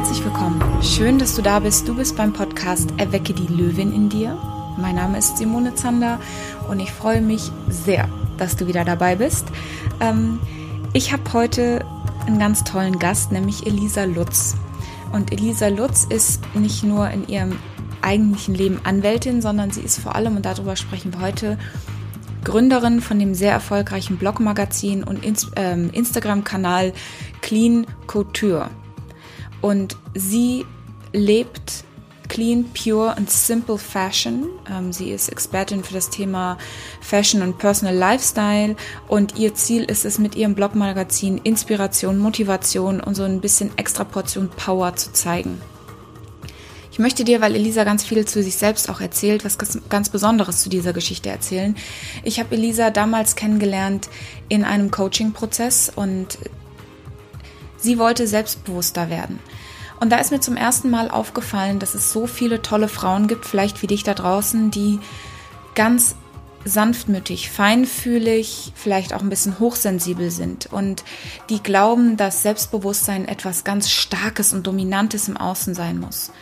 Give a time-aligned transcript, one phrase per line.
[0.00, 0.82] Herzlich willkommen.
[0.82, 1.86] Schön, dass du da bist.
[1.86, 4.34] Du bist beim Podcast Erwecke die Löwin in dir.
[4.78, 6.18] Mein Name ist Simone Zander
[6.70, 8.08] und ich freue mich sehr,
[8.38, 9.44] dass du wieder dabei bist.
[10.00, 10.40] Ähm,
[10.94, 11.84] ich habe heute
[12.26, 14.56] einen ganz tollen Gast, nämlich Elisa Lutz.
[15.12, 17.58] Und Elisa Lutz ist nicht nur in ihrem
[18.00, 21.58] eigentlichen Leben Anwältin, sondern sie ist vor allem, und darüber sprechen wir heute,
[22.42, 25.20] Gründerin von dem sehr erfolgreichen Blogmagazin und
[25.56, 26.94] ähm, Instagram-Kanal
[27.42, 28.70] Clean Couture.
[29.60, 30.64] Und sie
[31.12, 31.84] lebt
[32.28, 34.48] clean, pure und simple Fashion.
[34.70, 36.56] Ähm, sie ist Expertin für das Thema
[37.00, 38.76] Fashion und Personal Lifestyle
[39.08, 44.04] und ihr Ziel ist es, mit ihrem Blogmagazin Inspiration, Motivation und so ein bisschen extra
[44.04, 45.60] Portion Power zu zeigen.
[46.92, 50.62] Ich möchte dir, weil Elisa ganz viel zu sich selbst auch erzählt, was ganz Besonderes
[50.62, 51.76] zu dieser Geschichte erzählen.
[52.24, 54.08] Ich habe Elisa damals kennengelernt
[54.48, 56.38] in einem Coaching-Prozess und
[57.82, 59.38] Sie wollte selbstbewusster werden.
[60.00, 63.44] Und da ist mir zum ersten Mal aufgefallen, dass es so viele tolle Frauen gibt,
[63.44, 64.98] vielleicht wie dich da draußen, die
[65.74, 66.16] ganz
[66.64, 71.04] sanftmütig, feinfühlig, vielleicht auch ein bisschen hochsensibel sind und
[71.48, 76.32] die glauben, dass Selbstbewusstsein etwas ganz Starkes und Dominantes im Außen sein muss.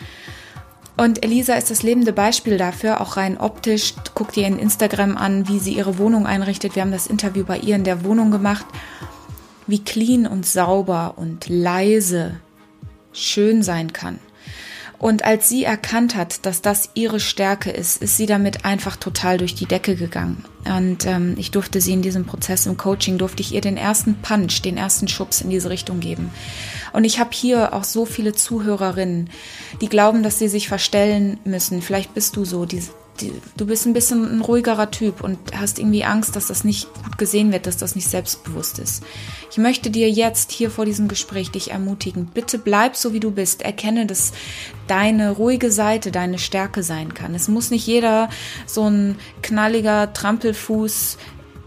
[0.97, 3.95] Und Elisa ist das lebende Beispiel dafür, auch rein optisch.
[4.15, 6.75] Guck dir in Instagram an, wie sie ihre Wohnung einrichtet.
[6.75, 8.67] Wir haben das Interview bei ihr in der Wohnung gemacht
[9.69, 12.41] wie clean und sauber und leise
[13.27, 14.19] schön sein kann.
[14.99, 19.39] Und als sie erkannt hat, dass das ihre Stärke ist, ist sie damit einfach total
[19.39, 20.45] durch die Decke gegangen.
[20.65, 24.17] Und ähm, ich durfte sie in diesem Prozess im Coaching, durfte ich ihr den ersten
[24.17, 26.31] Punch, den ersten Schubs in diese Richtung geben.
[26.93, 29.31] Und ich habe hier auch so viele Zuhörerinnen,
[29.81, 31.81] die glauben, dass sie sich verstellen müssen.
[31.81, 32.83] Vielleicht bist du so, die,
[33.57, 37.19] du bist ein bisschen ein ruhigerer Typ und hast irgendwie Angst, dass das nicht gut
[37.19, 39.03] gesehen wird, dass das nicht selbstbewusst ist.
[39.51, 42.27] Ich möchte dir jetzt hier vor diesem Gespräch dich ermutigen.
[42.27, 43.63] Bitte bleib so, wie du bist.
[43.63, 44.33] Erkenne, dass
[44.87, 47.35] deine ruhige Seite deine Stärke sein kann.
[47.35, 48.29] Es muss nicht jeder
[48.67, 51.19] so ein knalliger Trampelfuß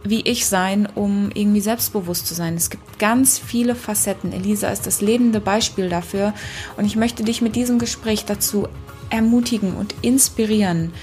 [0.03, 2.55] wie ich sein, um irgendwie selbstbewusst zu sein.
[2.55, 4.33] Es gibt ganz viele Facetten.
[4.33, 6.33] Elisa ist das lebende Beispiel dafür
[6.77, 8.67] und ich möchte dich mit diesem Gespräch dazu
[9.09, 10.93] ermutigen und inspirieren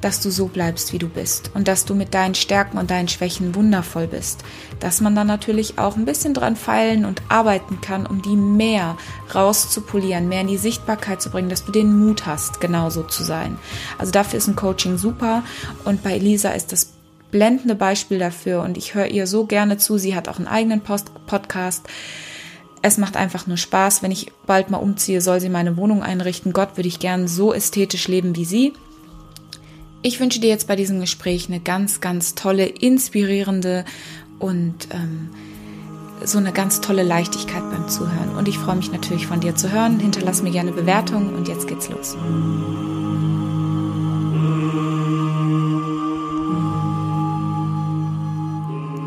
[0.00, 3.08] dass du so bleibst, wie du bist und dass du mit deinen Stärken und deinen
[3.08, 4.44] Schwächen wundervoll bist.
[4.80, 8.96] Dass man dann natürlich auch ein bisschen dran feilen und arbeiten kann, um die mehr
[9.34, 13.58] rauszupolieren, mehr in die Sichtbarkeit zu bringen, dass du den Mut hast, genauso zu sein.
[13.98, 15.42] Also dafür ist ein Coaching super
[15.84, 16.92] und bei Elisa ist das
[17.30, 19.98] blendende Beispiel dafür und ich höre ihr so gerne zu.
[19.98, 21.86] Sie hat auch einen eigenen Post Podcast.
[22.80, 24.02] Es macht einfach nur Spaß.
[24.02, 26.52] Wenn ich bald mal umziehe, soll sie meine Wohnung einrichten.
[26.52, 28.72] Gott würde ich gern so ästhetisch leben wie sie.
[30.08, 33.84] Ich wünsche dir jetzt bei diesem Gespräch eine ganz, ganz tolle, inspirierende
[34.38, 35.28] und ähm,
[36.24, 38.34] so eine ganz tolle Leichtigkeit beim Zuhören.
[38.38, 40.00] Und ich freue mich natürlich von dir zu hören.
[40.00, 42.16] Hinterlass mir gerne Bewertungen und jetzt geht's los.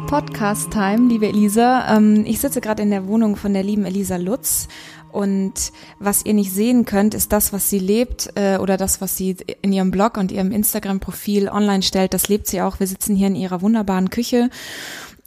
[0.05, 1.97] Podcast Time, liebe Elisa.
[1.97, 4.67] Ähm, ich sitze gerade in der Wohnung von der lieben Elisa Lutz
[5.11, 5.53] und
[5.99, 9.37] was ihr nicht sehen könnt, ist das, was sie lebt äh, oder das, was sie
[9.61, 12.13] in ihrem Blog und ihrem Instagram-Profil online stellt.
[12.13, 12.79] Das lebt sie auch.
[12.79, 14.49] Wir sitzen hier in ihrer wunderbaren Küche.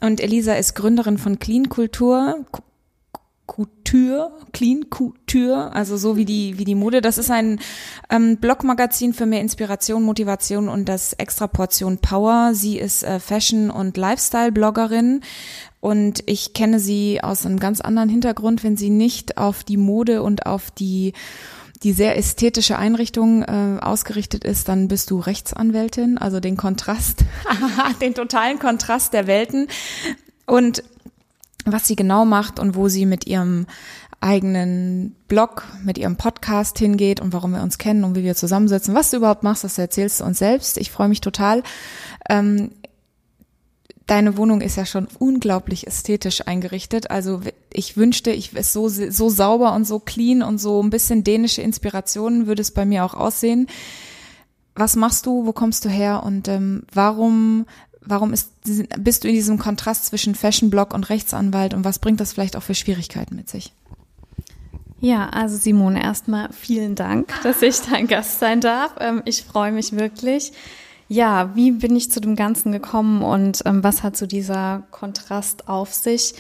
[0.01, 2.45] Und Elisa ist Gründerin von Clean Kultur.
[3.47, 7.01] Couture, Clean Couture, also so wie die wie die Mode.
[7.01, 7.61] Das ist ein
[8.11, 12.53] ähm, Blogmagazin für mehr Inspiration, Motivation und das extra Portion Power.
[12.55, 15.21] Sie ist äh, Fashion und Lifestyle Bloggerin
[15.81, 20.23] und ich kenne sie aus einem ganz anderen Hintergrund, wenn sie nicht auf die Mode
[20.23, 21.13] und auf die
[21.83, 27.25] die sehr ästhetische Einrichtung äh, ausgerichtet ist, dann bist du Rechtsanwältin, also den Kontrast,
[28.01, 29.69] den totalen Kontrast der Welten.
[30.47, 30.83] Und
[31.65, 33.67] was sie genau macht und wo sie mit ihrem
[34.21, 38.95] eigenen Blog, mit ihrem Podcast hingeht und warum wir uns kennen und wie wir zusammensitzen.
[38.95, 40.79] Was du überhaupt machst, das erzählst du uns selbst.
[40.79, 41.63] Ich freue mich total.
[42.31, 42.71] Ähm,
[44.07, 47.11] deine Wohnung ist ja schon unglaublich ästhetisch eingerichtet.
[47.11, 47.43] Also
[47.73, 51.63] ich wünschte, ich es so so sauber und so clean und so ein bisschen dänische
[51.63, 53.67] Inspirationen würde es bei mir auch aussehen.
[54.75, 55.47] Was machst du?
[55.47, 56.23] Wo kommst du her?
[56.25, 57.67] Und ähm, warum
[58.07, 58.51] warum ist
[58.99, 62.57] bist du in diesem Kontrast zwischen Fashion Blog und Rechtsanwalt und was bringt das vielleicht
[62.57, 63.73] auch für Schwierigkeiten mit sich?
[65.01, 68.95] Ja, also Simone, erstmal vielen Dank, dass ich dein Gast sein darf.
[69.01, 70.53] Ähm, ich freue mich wirklich.
[71.09, 75.69] Ja, wie bin ich zu dem Ganzen gekommen und ähm, was hat so dieser Kontrast
[75.69, 76.35] auf sich?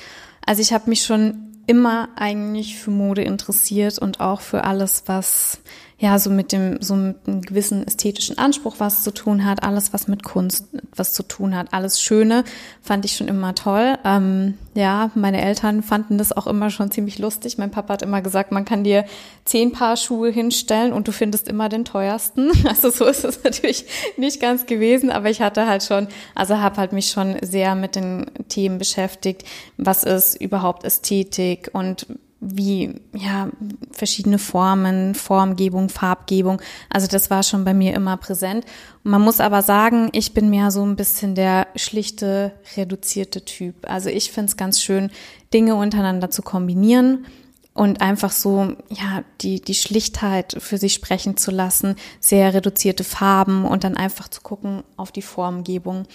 [0.46, 5.60] Also ich habe mich schon immer eigentlich für Mode interessiert und auch für alles, was
[6.04, 9.94] ja, so mit dem, so mit einem gewissen ästhetischen Anspruch was zu tun hat, alles,
[9.94, 12.44] was mit Kunst was zu tun hat, alles Schöne,
[12.82, 13.96] fand ich schon immer toll.
[14.04, 17.56] Ähm, ja, meine Eltern fanden das auch immer schon ziemlich lustig.
[17.56, 19.06] Mein Papa hat immer gesagt, man kann dir
[19.46, 22.52] zehn Paar Schuhe hinstellen und du findest immer den teuersten.
[22.68, 23.86] Also so ist es natürlich
[24.18, 27.96] nicht ganz gewesen, aber ich hatte halt schon, also habe halt mich schon sehr mit
[27.96, 29.44] den Themen beschäftigt.
[29.78, 32.06] Was ist überhaupt Ästhetik und
[32.44, 33.48] wie ja
[33.90, 36.60] verschiedene Formen, Formgebung, Farbgebung.
[36.90, 38.64] Also das war schon bei mir immer präsent.
[39.02, 43.88] Man muss aber sagen, ich bin mehr so ein bisschen der schlichte, reduzierte Typ.
[43.88, 45.10] Also ich finde es ganz schön,
[45.52, 47.26] Dinge untereinander zu kombinieren
[47.74, 53.64] und einfach so ja die die Schlichtheit für sich sprechen zu lassen, sehr reduzierte Farben
[53.64, 56.06] und dann einfach zu gucken auf die Formgebung.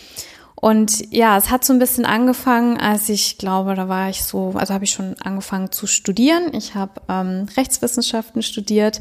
[0.62, 4.52] Und ja, es hat so ein bisschen angefangen, als ich glaube, da war ich so,
[4.56, 6.54] also habe ich schon angefangen zu studieren.
[6.54, 9.00] Ich habe ähm, Rechtswissenschaften studiert.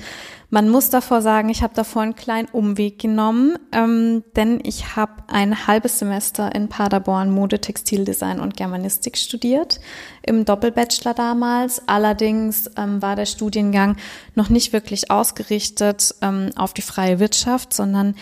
[0.50, 5.24] Man muss davor sagen, ich habe davor einen kleinen Umweg genommen, ähm, denn ich habe
[5.26, 9.80] ein halbes Semester in Paderborn Mode, Textildesign und Germanistik studiert,
[10.22, 11.82] im Doppelbachelor damals.
[11.88, 13.96] Allerdings ähm, war der Studiengang
[14.36, 18.14] noch nicht wirklich ausgerichtet ähm, auf die freie Wirtschaft, sondern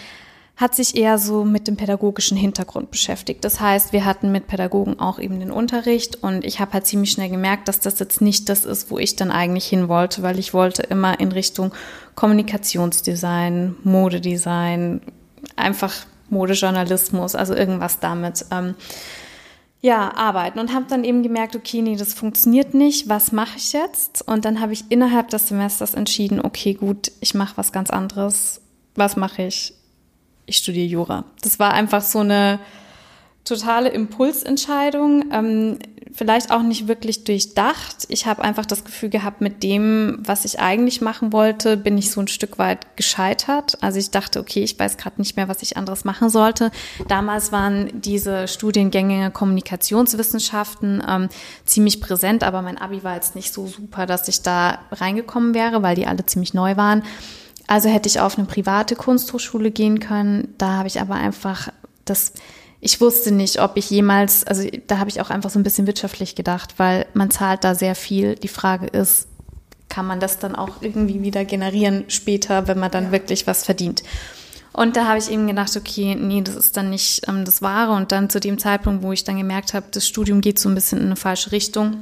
[0.56, 3.44] hat sich eher so mit dem pädagogischen Hintergrund beschäftigt.
[3.44, 7.10] Das heißt, wir hatten mit Pädagogen auch eben den Unterricht und ich habe halt ziemlich
[7.10, 10.38] schnell gemerkt, dass das jetzt nicht das ist, wo ich dann eigentlich hin wollte, weil
[10.38, 11.74] ich wollte immer in Richtung
[12.14, 15.02] Kommunikationsdesign, Modedesign,
[15.56, 15.92] einfach
[16.30, 18.46] Modejournalismus, also irgendwas damit.
[18.50, 18.74] Ähm,
[19.82, 23.10] ja, arbeiten und habe dann eben gemerkt, okay, nee, das funktioniert nicht.
[23.10, 24.26] Was mache ich jetzt?
[24.26, 28.62] Und dann habe ich innerhalb des Semesters entschieden, okay, gut, ich mache was ganz anderes.
[28.94, 29.74] Was mache ich?
[30.46, 31.24] Ich studiere Jura.
[31.42, 32.58] Das war einfach so eine
[33.44, 35.78] totale Impulsentscheidung, ähm,
[36.12, 38.06] vielleicht auch nicht wirklich durchdacht.
[38.08, 42.10] Ich habe einfach das Gefühl gehabt, mit dem, was ich eigentlich machen wollte, bin ich
[42.10, 43.76] so ein Stück weit gescheitert.
[43.82, 46.70] Also ich dachte, okay, ich weiß gerade nicht mehr, was ich anderes machen sollte.
[47.06, 51.28] Damals waren diese Studiengänge Kommunikationswissenschaften ähm,
[51.64, 55.82] ziemlich präsent, aber mein Abi war jetzt nicht so super, dass ich da reingekommen wäre,
[55.82, 57.02] weil die alle ziemlich neu waren.
[57.66, 60.54] Also hätte ich auf eine private Kunsthochschule gehen können.
[60.58, 61.68] Da habe ich aber einfach
[62.04, 62.32] das,
[62.80, 65.86] ich wusste nicht, ob ich jemals, also da habe ich auch einfach so ein bisschen
[65.86, 68.36] wirtschaftlich gedacht, weil man zahlt da sehr viel.
[68.36, 69.26] Die Frage ist,
[69.88, 73.12] kann man das dann auch irgendwie wieder generieren später, wenn man dann ja.
[73.12, 74.02] wirklich was verdient?
[74.72, 77.92] Und da habe ich eben gedacht, okay, nee, das ist dann nicht ähm, das Wahre.
[77.94, 80.74] Und dann zu dem Zeitpunkt, wo ich dann gemerkt habe, das Studium geht so ein
[80.74, 81.96] bisschen in eine falsche Richtung,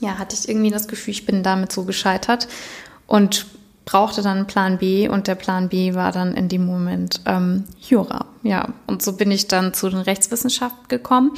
[0.00, 2.48] ja, hatte ich irgendwie das Gefühl, ich bin damit so gescheitert.
[3.06, 3.46] Und
[3.84, 8.26] brauchte dann Plan B und der Plan B war dann in dem Moment ähm, Jura.
[8.42, 11.32] Ja, und so bin ich dann zu den Rechtswissenschaften gekommen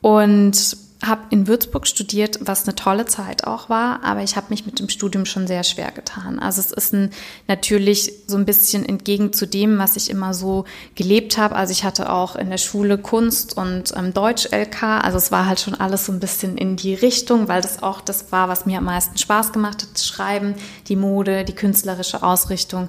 [0.00, 4.66] und habe in Würzburg studiert, was eine tolle Zeit auch war, aber ich habe mich
[4.66, 6.38] mit dem Studium schon sehr schwer getan.
[6.38, 7.10] Also es ist ein,
[7.48, 10.64] natürlich so ein bisschen entgegen zu dem, was ich immer so
[10.94, 11.56] gelebt habe.
[11.56, 15.60] Also ich hatte auch in der Schule Kunst und ähm, Deutsch-LK, also es war halt
[15.60, 18.78] schon alles so ein bisschen in die Richtung, weil das auch das war, was mir
[18.78, 20.54] am meisten Spaß gemacht hat, das Schreiben,
[20.88, 22.88] die Mode, die künstlerische Ausrichtung.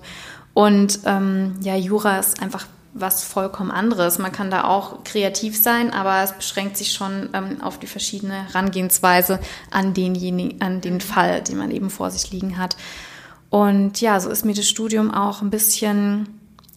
[0.54, 4.20] Und ähm, ja, Jura ist einfach was vollkommen anderes.
[4.20, 8.48] Man kann da auch kreativ sein, aber es beschränkt sich schon ähm, auf die verschiedene
[8.48, 9.40] Herangehensweise
[9.72, 12.78] an denjenigen, an den Fall, den man eben vor sich liegen hat.
[13.50, 16.28] Und ja, so ist mir das Studium auch ein bisschen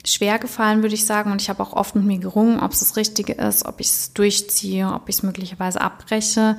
[0.04, 1.32] schwer gefallen, würde ich sagen.
[1.32, 3.88] Und ich habe auch oft mit mir gerungen, ob es das Richtige ist, ob ich
[3.88, 6.56] es durchziehe, ob ich es möglicherweise abbreche.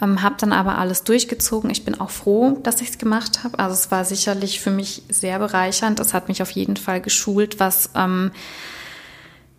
[0.00, 1.70] Ähm, habe dann aber alles durchgezogen.
[1.70, 3.58] Ich bin auch froh, dass ich es gemacht habe.
[3.58, 6.00] Also es war sicherlich für mich sehr bereichernd.
[6.00, 8.32] Es hat mich auf jeden Fall geschult, was ähm,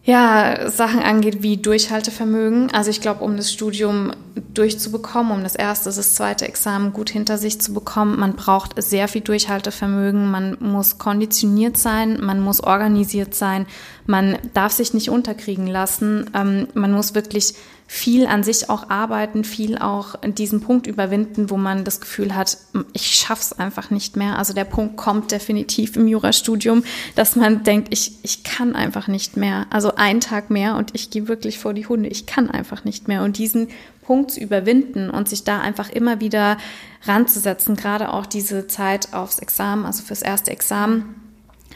[0.05, 2.71] ja, Sachen angeht wie Durchhaltevermögen.
[2.71, 4.11] Also ich glaube, um das Studium
[4.53, 9.07] durchzubekommen, um das erste, das zweite Examen gut hinter sich zu bekommen, man braucht sehr
[9.07, 13.65] viel Durchhaltevermögen, man muss konditioniert sein, man muss organisiert sein,
[14.05, 17.55] man darf sich nicht unterkriegen lassen, ähm, man muss wirklich
[17.87, 22.57] viel an sich auch arbeiten, viel auch diesen Punkt überwinden, wo man das Gefühl hat,
[22.93, 24.39] ich schaff's einfach nicht mehr.
[24.39, 26.83] Also der Punkt kommt definitiv im Jurastudium,
[27.15, 29.67] dass man denkt, ich, ich kann einfach nicht mehr.
[29.69, 32.09] Also ein Tag mehr und ich gehe wirklich vor die Hunde.
[32.09, 33.23] Ich kann einfach nicht mehr.
[33.23, 33.67] Und diesen
[34.01, 36.57] Punkt zu überwinden und sich da einfach immer wieder
[37.03, 41.24] ranzusetzen, gerade auch diese Zeit aufs Examen, also fürs erste Examen,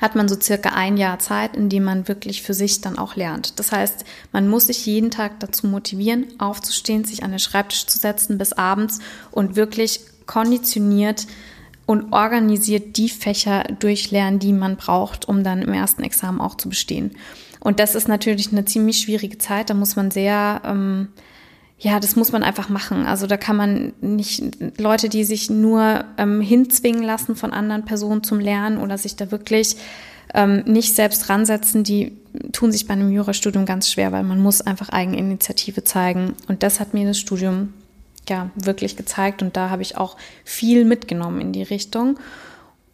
[0.01, 3.15] hat man so circa ein Jahr Zeit, in dem man wirklich für sich dann auch
[3.15, 3.60] lernt.
[3.60, 7.98] Das heißt, man muss sich jeden Tag dazu motivieren, aufzustehen, sich an den Schreibtisch zu
[7.98, 9.00] setzen bis abends
[9.32, 11.27] und wirklich konditioniert
[11.86, 16.70] und organisiert die Fächer durchlernen, die man braucht, um dann im ersten Examen auch zu
[16.70, 17.12] bestehen.
[17.60, 19.70] Und das ist natürlich eine ziemlich schwierige Zeit.
[19.70, 21.10] Da muss man sehr ähm,
[21.79, 23.05] ja, das muss man einfach machen.
[23.05, 24.43] Also da kann man nicht
[24.77, 29.31] Leute, die sich nur ähm, hinzwingen lassen von anderen Personen zum Lernen oder sich da
[29.31, 29.77] wirklich
[30.33, 32.17] ähm, nicht selbst ransetzen, die
[32.51, 36.36] tun sich bei einem Jurastudium ganz schwer, weil man muss einfach Eigeninitiative zeigen.
[36.50, 37.74] Und das hat mir das Studium
[38.27, 42.19] ja wirklich gezeigt und da habe ich auch viel mitgenommen in die Richtung.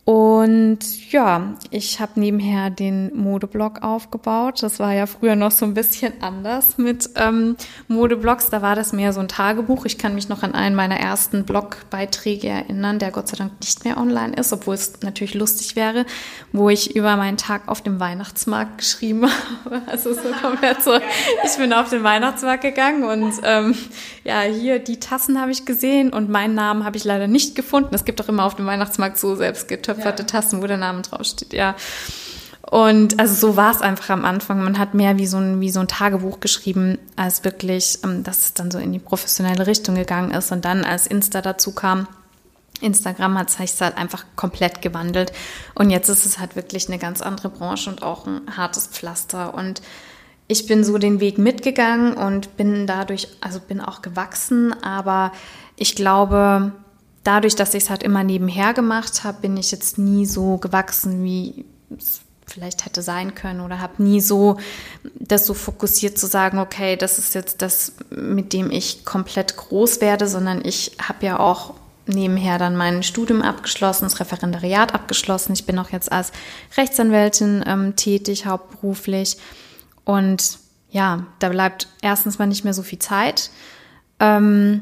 [0.05, 4.61] Und ja, ich habe nebenher den Modeblog aufgebaut.
[4.61, 7.55] Das war ja früher noch so ein bisschen anders mit ähm,
[7.87, 8.51] Modeblogs.
[8.51, 9.83] Da war das mehr so ein Tagebuch.
[9.85, 13.83] Ich kann mich noch an einen meiner ersten Blogbeiträge erinnern, der Gott sei Dank nicht
[13.83, 16.05] mehr online ist, obwohl es natürlich lustig wäre,
[16.51, 19.27] wo ich über meinen Tag auf dem Weihnachtsmarkt geschrieben
[19.65, 19.81] habe.
[19.87, 23.75] Also so komplett so, ich bin auf den Weihnachtsmarkt gegangen und ähm,
[24.25, 27.93] ja, hier die Tassen habe ich gesehen und meinen Namen habe ich leider nicht gefunden.
[27.93, 30.27] Es gibt doch immer auf dem Weihnachtsmarkt so selbst getöpfert getöpferte ja.
[30.27, 31.75] Tassen, wo der Name draufsteht, ja.
[32.71, 34.63] Und also so war es einfach am Anfang.
[34.63, 38.39] Man hat mehr wie so ein, wie so ein Tagebuch geschrieben, als wirklich, ähm, dass
[38.39, 40.51] es dann so in die professionelle Richtung gegangen ist.
[40.51, 42.07] Und dann, als Insta dazu kam,
[42.81, 45.31] Instagram hat sich halt einfach komplett gewandelt.
[45.75, 49.53] Und jetzt ist es halt wirklich eine ganz andere Branche und auch ein hartes Pflaster.
[49.53, 49.83] Und
[50.47, 54.73] ich bin so den Weg mitgegangen und bin dadurch, also bin auch gewachsen.
[54.83, 55.31] Aber
[55.75, 56.71] ich glaube,
[57.23, 61.23] dadurch, dass ich es halt immer nebenher gemacht habe, bin ich jetzt nie so gewachsen,
[61.23, 61.65] wie
[61.97, 64.57] es vielleicht hätte sein können oder habe nie so
[65.15, 69.99] das so fokussiert zu sagen, okay, das ist jetzt das, mit dem ich komplett groß
[69.99, 71.73] werde, sondern ich habe ja auch
[72.05, 75.53] nebenher dann mein Studium abgeschlossen, das Referendariat abgeschlossen.
[75.53, 76.31] Ich bin auch jetzt als
[76.77, 79.37] Rechtsanwältin ähm, tätig, hauptberuflich.
[80.05, 80.59] Und
[80.89, 83.49] ja, da bleibt erstens mal nicht mehr so viel Zeit.
[84.19, 84.81] Ähm,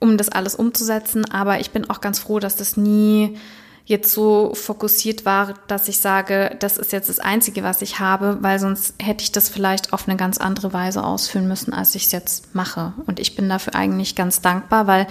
[0.00, 1.24] um das alles umzusetzen.
[1.30, 3.36] Aber ich bin auch ganz froh, dass das nie
[3.84, 8.36] jetzt so fokussiert war, dass ich sage, das ist jetzt das Einzige, was ich habe,
[8.42, 12.04] weil sonst hätte ich das vielleicht auf eine ganz andere Weise ausführen müssen, als ich
[12.04, 12.92] es jetzt mache.
[13.06, 15.06] Und ich bin dafür eigentlich ganz dankbar, weil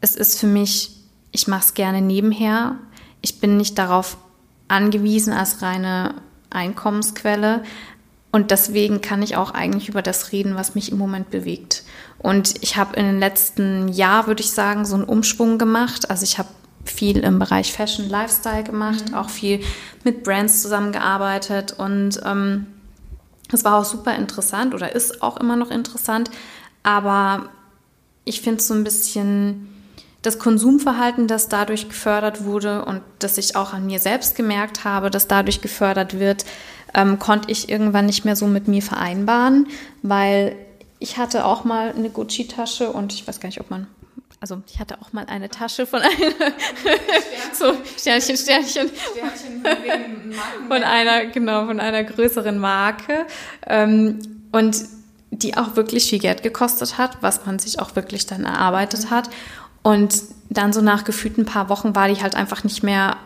[0.00, 0.96] es ist für mich,
[1.30, 2.76] ich mache es gerne nebenher.
[3.20, 4.16] Ich bin nicht darauf
[4.66, 6.16] angewiesen als reine
[6.50, 7.62] Einkommensquelle.
[8.32, 11.84] Und deswegen kann ich auch eigentlich über das reden, was mich im Moment bewegt.
[12.18, 16.10] Und ich habe in den letzten Jahr, würde ich sagen, so einen Umschwung gemacht.
[16.10, 16.48] Also ich habe
[16.84, 19.14] viel im Bereich Fashion, Lifestyle gemacht, mhm.
[19.14, 19.60] auch viel
[20.02, 22.66] mit Brands zusammengearbeitet und ähm,
[23.52, 26.30] es war auch super interessant oder ist auch immer noch interessant.
[26.82, 27.50] Aber
[28.24, 29.68] ich finde es so ein bisschen
[30.22, 35.10] das Konsumverhalten, das dadurch gefördert wurde und das ich auch an mir selbst gemerkt habe,
[35.10, 36.44] dass dadurch gefördert wird,
[36.94, 39.68] ähm, konnte ich irgendwann nicht mehr so mit mir vereinbaren,
[40.02, 40.56] weil
[40.98, 43.86] ich hatte auch mal eine Gucci-Tasche und ich weiß gar nicht, ob man
[44.40, 46.52] also ich hatte auch mal eine Tasche von einer
[47.52, 49.62] so Sternchen, Sternchen, Sternchen
[50.66, 53.24] von einer genau von einer größeren Marke.
[53.68, 54.18] Ähm,
[54.50, 54.84] und
[55.30, 59.30] die auch wirklich viel Geld gekostet hat, was man sich auch wirklich dann erarbeitet hat.
[59.82, 60.14] Und
[60.50, 63.16] dann so nach gefühlt ein paar Wochen war die halt einfach nicht mehr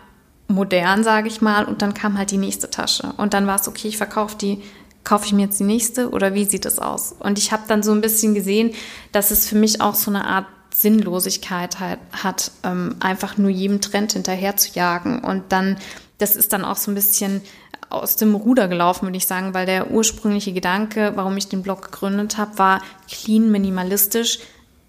[0.49, 3.69] modern, sage ich mal, und dann kam halt die nächste Tasche und dann war es
[3.69, 4.63] okay, ich verkaufe die
[5.07, 7.15] kaufe ich mir jetzt die nächste oder wie sieht es aus?
[7.21, 8.75] Und ich habe dann so ein bisschen gesehen,
[9.13, 13.81] dass es für mich auch so eine Art Sinnlosigkeit halt hat, ähm, einfach nur jedem
[13.81, 15.21] Trend hinterher zu jagen.
[15.21, 15.79] Und dann,
[16.19, 17.41] das ist dann auch so ein bisschen
[17.89, 21.83] aus dem Ruder gelaufen, würde ich sagen, weil der ursprüngliche Gedanke, warum ich den Blog
[21.83, 24.41] gegründet habe, war clean, minimalistisch.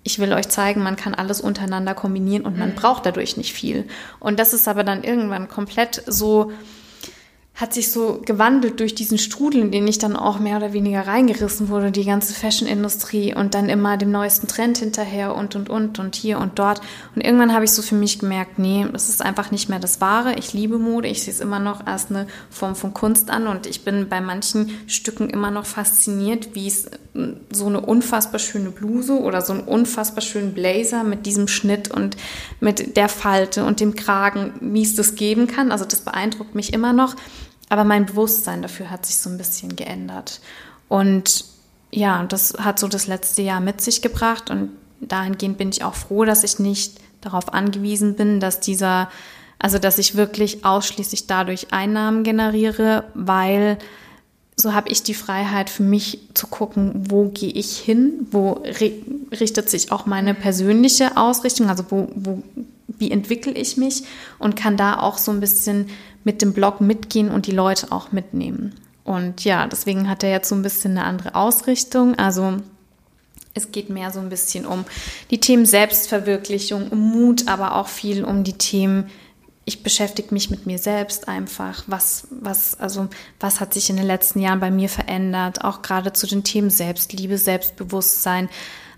[0.08, 2.76] Ich will euch zeigen, man kann alles untereinander kombinieren und man mhm.
[2.76, 3.84] braucht dadurch nicht viel.
[4.22, 6.54] Und das ist aber dann irgendwann komplett so
[7.58, 11.08] hat sich so gewandelt durch diesen Strudel, in den ich dann auch mehr oder weniger
[11.08, 15.98] reingerissen wurde, die ganze Fashion-Industrie und dann immer dem neuesten Trend hinterher und und und
[15.98, 16.82] und hier und dort.
[17.16, 20.00] Und irgendwann habe ich so für mich gemerkt, nee, das ist einfach nicht mehr das
[20.02, 20.36] Wahre.
[20.36, 23.66] Ich liebe Mode, ich sehe es immer noch als eine Form von Kunst an und
[23.66, 26.88] ich bin bei manchen Stücken immer noch fasziniert, wie es
[27.52, 32.18] so eine unfassbar schöne Bluse oder so einen unfassbar schönen Blazer mit diesem Schnitt und
[32.60, 35.72] mit der Falte und dem Kragen, wie es das geben kann.
[35.72, 37.16] Also das beeindruckt mich immer noch.
[37.70, 40.40] Aber mein Bewusstsein dafür hat sich so ein bisschen geändert.
[40.88, 41.46] Und
[41.92, 44.50] ja, das hat so das letzte Jahr mit sich gebracht.
[44.50, 44.72] Und
[45.02, 49.10] dahingehend bin ich auch froh, dass ich nicht darauf angewiesen bin, dass dieser,
[49.60, 53.78] also dass ich wirklich ausschließlich dadurch Einnahmen generiere, weil
[54.60, 58.64] so habe ich die Freiheit für mich zu gucken, wo gehe ich hin, wo
[59.40, 62.42] richtet sich auch meine persönliche Ausrichtung, also wo, wo
[62.88, 64.04] wie entwickle ich mich
[64.40, 65.90] und kann da auch so ein bisschen
[66.24, 68.74] mit dem Blog mitgehen und die Leute auch mitnehmen.
[69.04, 72.16] Und ja, deswegen hat er jetzt so ein bisschen eine andere Ausrichtung.
[72.16, 72.58] Also
[73.54, 74.86] es geht mehr so ein bisschen um
[75.30, 79.10] die Themen Selbstverwirklichung, um Mut, aber auch viel um die Themen,
[79.68, 81.84] ich beschäftige mich mit mir selbst einfach.
[81.88, 83.10] Was, was, also,
[83.42, 85.62] was hat sich in den letzten Jahren bei mir verändert?
[85.66, 88.48] Auch gerade zu den Themen Selbstliebe, Selbstbewusstsein.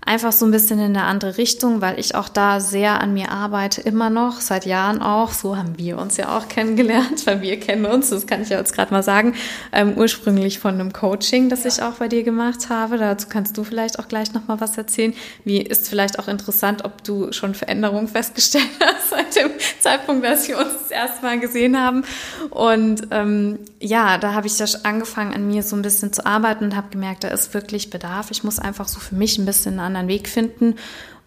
[0.04, 3.30] Einfach so ein bisschen in eine andere Richtung, weil ich auch da sehr an mir
[3.30, 5.32] arbeite, immer noch, seit Jahren auch.
[5.32, 8.58] So haben wir uns ja auch kennengelernt, weil wir kennen uns, das kann ich ja
[8.58, 9.34] jetzt gerade mal sagen,
[9.72, 11.68] ähm, ursprünglich von einem Coaching, das ja.
[11.68, 12.98] ich auch bei dir gemacht habe.
[12.98, 15.14] Dazu kannst du vielleicht auch gleich nochmal was erzählen.
[15.44, 20.48] Wie ist vielleicht auch interessant, ob du schon Veränderungen festgestellt hast seit dem Zeitpunkt, dass
[20.48, 22.04] wir uns das erste Mal gesehen haben.
[22.50, 26.64] Und ähm, ja, da habe ich ja angefangen, an mir so ein bisschen zu arbeiten
[26.64, 28.30] und habe gemerkt, da ist wirklich Bedarf.
[28.30, 30.76] Ich muss einfach so für mich ein bisschen einen anderen Weg finden.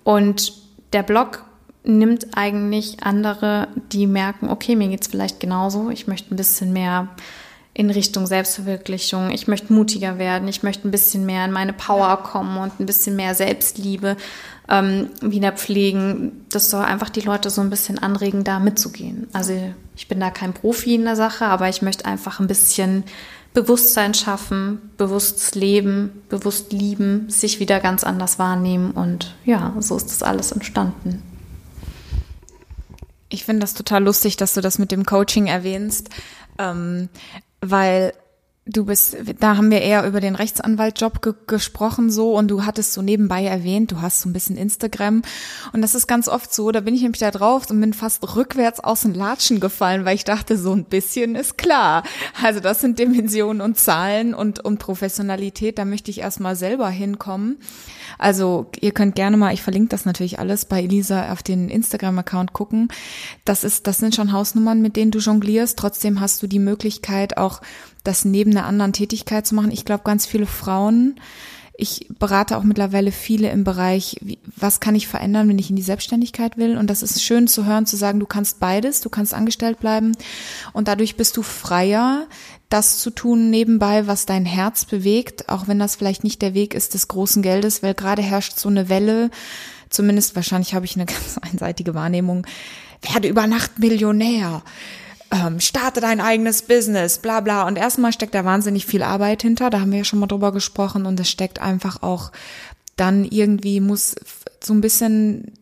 [0.04, 0.54] Und
[0.94, 1.44] der Blog
[1.84, 5.90] nimmt eigentlich andere, die merken, okay, mir geht es vielleicht genauso.
[5.90, 7.10] Ich möchte ein bisschen mehr
[7.74, 9.32] in Richtung Selbstverwirklichung.
[9.32, 10.48] Ich möchte mutiger werden.
[10.48, 14.16] Ich möchte ein bisschen mehr in meine Power kommen und ein bisschen mehr Selbstliebe
[14.70, 16.46] ähm, wieder pflegen.
[16.50, 19.28] Das soll einfach die Leute so ein bisschen anregen, da mitzugehen.
[19.34, 19.54] Also
[19.96, 23.04] ich bin da kein Profi in der Sache, aber ich möchte einfach ein bisschen
[23.54, 30.08] Bewusstsein schaffen, bewusst leben, bewusst lieben, sich wieder ganz anders wahrnehmen und ja, so ist
[30.08, 31.22] das alles entstanden.
[33.30, 36.10] Ich finde das total lustig, dass du das mit dem Coaching erwähnst,
[36.58, 37.10] ähm,
[37.72, 38.14] weil
[38.66, 42.94] Du bist, da haben wir eher über den Rechtsanwaltjob ge gesprochen so und du hattest
[42.94, 45.22] so nebenbei erwähnt, du hast so ein bisschen Instagram
[45.74, 48.24] und das ist ganz oft so, da bin ich nämlich da drauf und bin fast
[48.38, 52.04] rückwärts aus den Latschen gefallen, weil ich dachte, so ein bisschen ist klar.
[52.42, 57.58] Also das sind Dimensionen und Zahlen und, und Professionalität, da möchte ich erstmal selber hinkommen.
[58.18, 62.54] Also ihr könnt gerne mal, ich verlinke das natürlich alles bei Elisa auf den Instagram-Account
[62.54, 62.88] gucken.
[63.46, 65.78] Das ist, das sind schon Hausnummern, mit denen du jonglierst.
[65.78, 67.62] Trotzdem hast du die Möglichkeit auch,
[68.04, 69.72] das neben einer anderen Tätigkeit zu machen.
[69.72, 71.16] Ich glaube, ganz viele Frauen,
[71.76, 75.76] ich berate auch mittlerweile viele im Bereich, wie, was kann ich verändern, wenn ich in
[75.76, 76.78] die Selbstständigkeit will.
[76.78, 80.16] Und das ist schön zu hören, zu sagen, du kannst beides, du kannst angestellt bleiben
[80.74, 82.28] und dadurch bist du freier,
[82.70, 86.74] das zu tun nebenbei, was dein Herz bewegt, auch wenn das vielleicht nicht der Weg
[86.74, 89.30] ist des großen Geldes, weil gerade herrscht so eine Welle,
[89.90, 92.48] zumindest wahrscheinlich habe ich eine ganz einseitige Wahrnehmung,
[93.02, 94.64] werde über Nacht Millionär.
[95.32, 97.68] Ähm, starte dein eigenes Business, bla bla.
[97.68, 100.52] Und erstmal steckt da wahnsinnig viel Arbeit hinter, da haben wir ja schon mal drüber
[100.52, 101.06] gesprochen.
[101.06, 102.32] Und es steckt einfach auch
[102.96, 104.16] dann irgendwie muss
[104.64, 105.54] so ein bisschen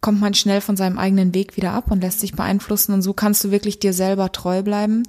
[0.00, 2.92] kommt man schnell von seinem eigenen Weg wieder ab und lässt sich beeinflussen.
[2.92, 5.02] Und so kannst du wirklich dir selber treu bleiben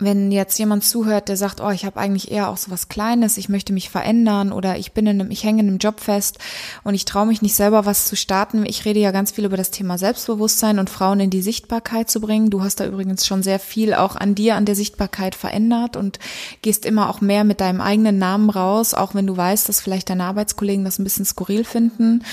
[0.00, 3.36] wenn jetzt jemand zuhört, der sagt, oh, ich habe eigentlich eher auch so was Kleines,
[3.36, 6.38] ich möchte mich verändern oder ich bin in einem, ich hänge in einem Job fest
[6.82, 8.64] und ich traue mich nicht selber was zu starten.
[8.66, 12.20] Ich rede ja ganz viel über das Thema Selbstbewusstsein und Frauen in die Sichtbarkeit zu
[12.20, 12.50] bringen.
[12.50, 16.18] Du hast da übrigens schon sehr viel auch an dir, an der Sichtbarkeit verändert und
[16.62, 20.10] gehst immer auch mehr mit deinem eigenen Namen raus, auch wenn du weißt, dass vielleicht
[20.10, 22.24] deine Arbeitskollegen das ein bisschen skurril finden.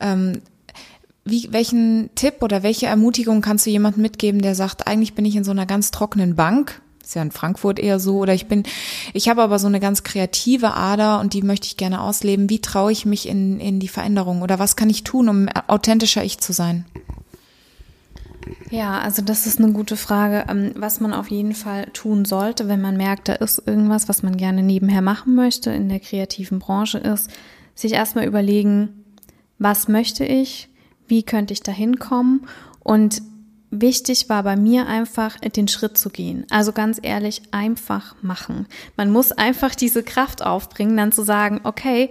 [0.00, 0.42] Ähm,
[1.24, 5.36] wie, welchen Tipp oder welche Ermutigung kannst du jemandem mitgeben, der sagt, eigentlich bin ich
[5.36, 8.18] in so einer ganz trockenen Bank, ist ja in Frankfurt eher so.
[8.18, 8.64] Oder ich bin,
[9.14, 12.50] ich habe aber so eine ganz kreative Ader und die möchte ich gerne ausleben.
[12.50, 14.42] Wie traue ich mich in, in die Veränderung?
[14.42, 16.84] Oder was kann ich tun, um authentischer ich zu sein?
[18.70, 20.44] Ja, also das ist eine gute Frage.
[20.50, 24.22] Ähm, was man auf jeden Fall tun sollte, wenn man merkt, da ist irgendwas, was
[24.22, 27.30] man gerne nebenher machen möchte, in der kreativen Branche ist,
[27.74, 29.04] sich erstmal überlegen,
[29.58, 30.68] was möchte ich,
[31.06, 32.46] wie könnte ich da hinkommen
[32.80, 33.22] und
[33.70, 36.46] wichtig war bei mir einfach, den Schritt zu gehen.
[36.50, 38.66] Also ganz ehrlich, einfach machen.
[38.96, 42.10] Man muss einfach diese Kraft aufbringen, dann zu sagen, okay,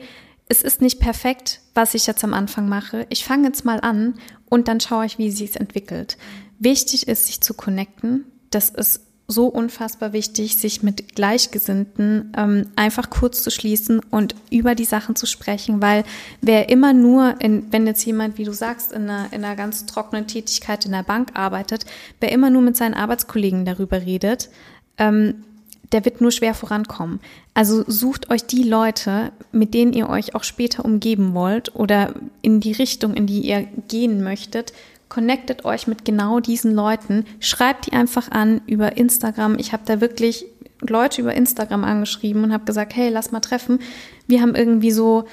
[0.49, 3.05] es ist nicht perfekt, was ich jetzt am Anfang mache.
[3.09, 4.15] Ich fange jetzt mal an
[4.49, 6.17] und dann schaue ich, wie sich es entwickelt.
[6.59, 8.25] Wichtig ist, sich zu connecten.
[8.49, 14.73] Das ist so unfassbar wichtig, sich mit Gleichgesinnten ähm, einfach kurz zu schließen und über
[14.73, 16.05] die Sachen zu sprechen, weil
[16.41, 19.85] wer immer nur, in, wenn jetzt jemand, wie du sagst, in einer, in einer ganz
[19.85, 21.85] trockenen Tätigkeit in der Bank arbeitet,
[22.21, 24.49] wer immer nur mit seinen Arbeitskollegen darüber redet,
[24.97, 25.43] ähm,
[25.91, 27.19] der wird nur schwer vorankommen.
[27.53, 32.59] Also sucht euch die Leute, mit denen ihr euch auch später umgeben wollt oder in
[32.61, 34.73] die Richtung, in die ihr gehen möchtet
[35.09, 39.57] connectet euch mit genau diesen Leuten, schreibt die einfach an über Instagram.
[39.59, 40.45] Ich habe da wirklich
[40.81, 43.79] Leute über Instagram angeschrieben und habe gesagt, hey, lass mal treffen.
[44.27, 45.25] Wir haben irgendwie so,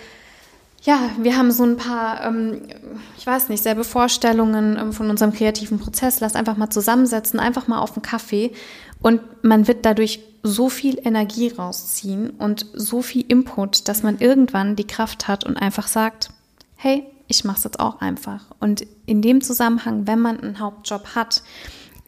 [0.83, 2.63] ja, wir haben so ein paar, ähm,
[3.19, 6.21] ich weiß nicht, selbe Vorstellungen ähm, von unserem kreativen Prozess.
[6.21, 8.53] Lass einfach mal zusammensetzen, einfach mal auf einen Kaffee.
[9.01, 14.77] Und man wird dadurch so viel Energie rausziehen und so viel Input, dass man irgendwann
[14.77, 16.31] die Kraft hat und einfach sagt,
[16.77, 18.47] hey, ich mache es jetzt auch einfach.
[18.61, 21.43] Und in dem Zusammenhang, wenn man einen Hauptjob hat,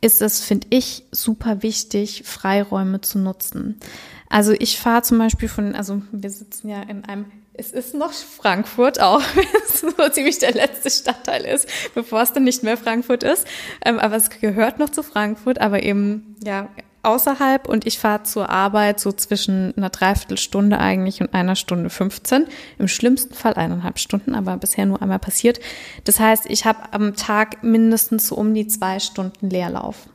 [0.00, 3.80] ist es, finde ich, super wichtig, Freiräume zu nutzen.
[4.28, 8.12] Also ich fahre zum Beispiel von, also wir sitzen ja in einem, es ist noch
[8.12, 12.76] Frankfurt, auch wenn es so ziemlich der letzte Stadtteil ist, bevor es dann nicht mehr
[12.76, 13.46] Frankfurt ist.
[13.84, 16.68] Ähm, aber es gehört noch zu Frankfurt, aber eben, ja,
[17.06, 22.46] außerhalb und ich fahre zur Arbeit so zwischen einer Dreiviertelstunde eigentlich und einer Stunde 15.
[22.78, 25.60] Im schlimmsten Fall eineinhalb Stunden, aber bisher nur einmal passiert.
[26.04, 30.08] Das heißt, ich habe am Tag mindestens so um die zwei Stunden Leerlauf.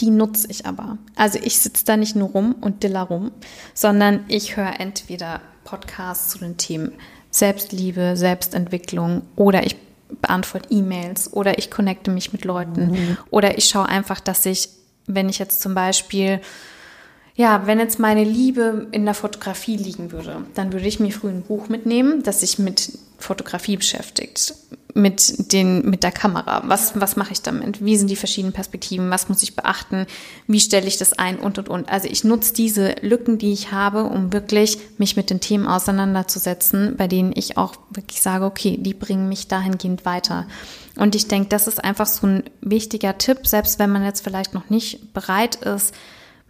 [0.00, 0.96] Die nutze ich aber.
[1.14, 3.32] Also ich sitze da nicht nur rum und diller rum,
[3.74, 6.92] sondern ich höre entweder Podcasts zu den Themen
[7.30, 9.76] Selbstliebe, Selbstentwicklung oder ich
[10.22, 13.18] beantworte E-Mails oder ich connecte mich mit Leuten mhm.
[13.30, 14.70] oder ich schaue einfach, dass ich,
[15.06, 16.40] wenn ich jetzt zum Beispiel
[17.40, 21.30] ja, wenn jetzt meine Liebe in der Fotografie liegen würde, dann würde ich mir früh
[21.30, 24.54] ein Buch mitnehmen, das sich mit Fotografie beschäftigt,
[24.94, 26.62] mit, den, mit der Kamera.
[26.66, 27.84] Was, was mache ich damit?
[27.84, 29.10] Wie sind die verschiedenen Perspektiven?
[29.10, 30.06] Was muss ich beachten?
[30.46, 31.38] Wie stelle ich das ein?
[31.38, 31.88] Und, und, und.
[31.88, 36.96] Also ich nutze diese Lücken, die ich habe, um wirklich mich mit den Themen auseinanderzusetzen,
[36.96, 40.46] bei denen ich auch wirklich sage, okay, die bringen mich dahingehend weiter.
[40.96, 44.54] Und ich denke, das ist einfach so ein wichtiger Tipp, selbst wenn man jetzt vielleicht
[44.54, 45.94] noch nicht bereit ist,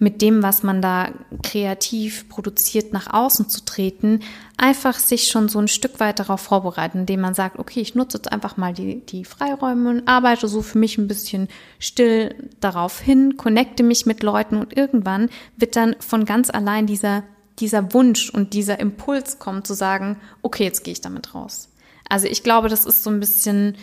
[0.01, 1.11] mit dem, was man da
[1.43, 4.21] kreativ produziert, nach außen zu treten,
[4.57, 8.17] einfach sich schon so ein Stück weit darauf vorbereiten, indem man sagt, okay, ich nutze
[8.17, 12.99] jetzt einfach mal die, die Freiräume und arbeite so für mich ein bisschen still darauf
[12.99, 17.23] hin, connecte mich mit Leuten und irgendwann wird dann von ganz allein dieser,
[17.59, 21.69] dieser Wunsch und dieser Impuls kommen zu sagen, okay, jetzt gehe ich damit raus.
[22.09, 23.77] Also ich glaube, das ist so ein bisschen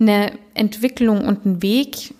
[0.00, 2.14] eine Entwicklung und ein Weg,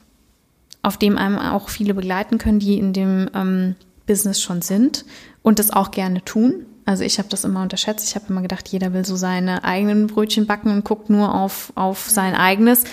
[0.83, 3.75] auf dem einem auch viele begleiten können, die in dem ähm,
[4.07, 5.05] Business schon sind
[5.43, 6.67] und das auch gerne tun.
[6.87, 8.09] Also ich habe das immer unterschätzt.
[8.09, 11.73] Ich habe immer gedacht, jeder will so seine eigenen Brötchen backen und guckt nur auf,
[11.77, 12.85] auf sein eigenes.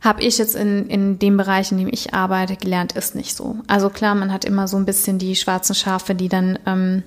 [0.00, 3.56] Habe ich jetzt in, in dem Bereich, in dem ich arbeite, gelernt, ist nicht so.
[3.66, 7.02] Also klar, man hat immer so ein bisschen die schwarzen Schafe, die dann ähm,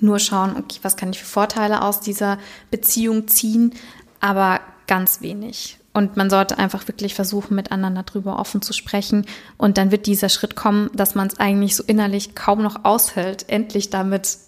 [0.00, 2.38] nur schauen, okay, was kann ich für Vorteile aus dieser
[2.70, 3.74] Beziehung ziehen,
[4.20, 5.78] aber ganz wenig.
[5.94, 9.26] Und man sollte einfach wirklich versuchen, miteinander darüber offen zu sprechen.
[9.56, 13.48] Und dann wird dieser Schritt kommen, dass man es eigentlich so innerlich kaum noch aushält,
[13.48, 14.38] endlich damit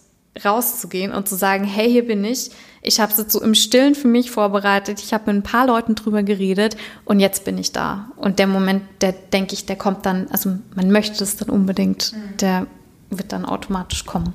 [0.45, 2.51] rauszugehen und zu sagen, hey, hier bin ich.
[2.81, 5.01] Ich habe es jetzt so im Stillen für mich vorbereitet.
[5.03, 8.11] Ich habe mit ein paar Leuten drüber geredet und jetzt bin ich da.
[8.15, 12.13] Und der Moment, der denke ich, der kommt dann, also man möchte es dann unbedingt,
[12.13, 12.37] mhm.
[12.37, 12.67] der
[13.09, 14.33] wird dann automatisch kommen.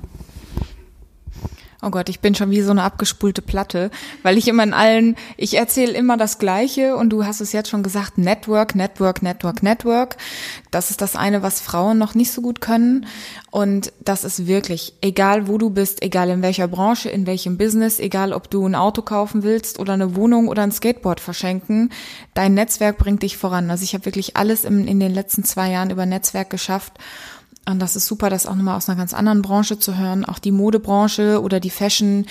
[1.83, 3.91] Oh Gott, ich bin schon wie so eine abgespulte Platte,
[4.23, 7.69] weil ich immer in allen, ich erzähle immer das Gleiche und du hast es jetzt
[7.69, 10.17] schon gesagt, Network, Network, Network, Network.
[10.71, 13.05] Das ist das eine, was Frauen noch nicht so gut können.
[13.51, 17.99] Und das ist wirklich, egal wo du bist, egal in welcher Branche, in welchem Business,
[17.99, 21.91] egal ob du ein Auto kaufen willst oder eine Wohnung oder ein Skateboard verschenken,
[22.33, 23.69] dein Netzwerk bringt dich voran.
[23.69, 26.93] Also ich habe wirklich alles in, in den letzten zwei Jahren über Netzwerk geschafft.
[27.67, 30.23] Und das ist super, das auch nochmal aus einer ganz anderen Branche zu hören.
[30.23, 32.25] Auch die Modebranche oder die Fashion,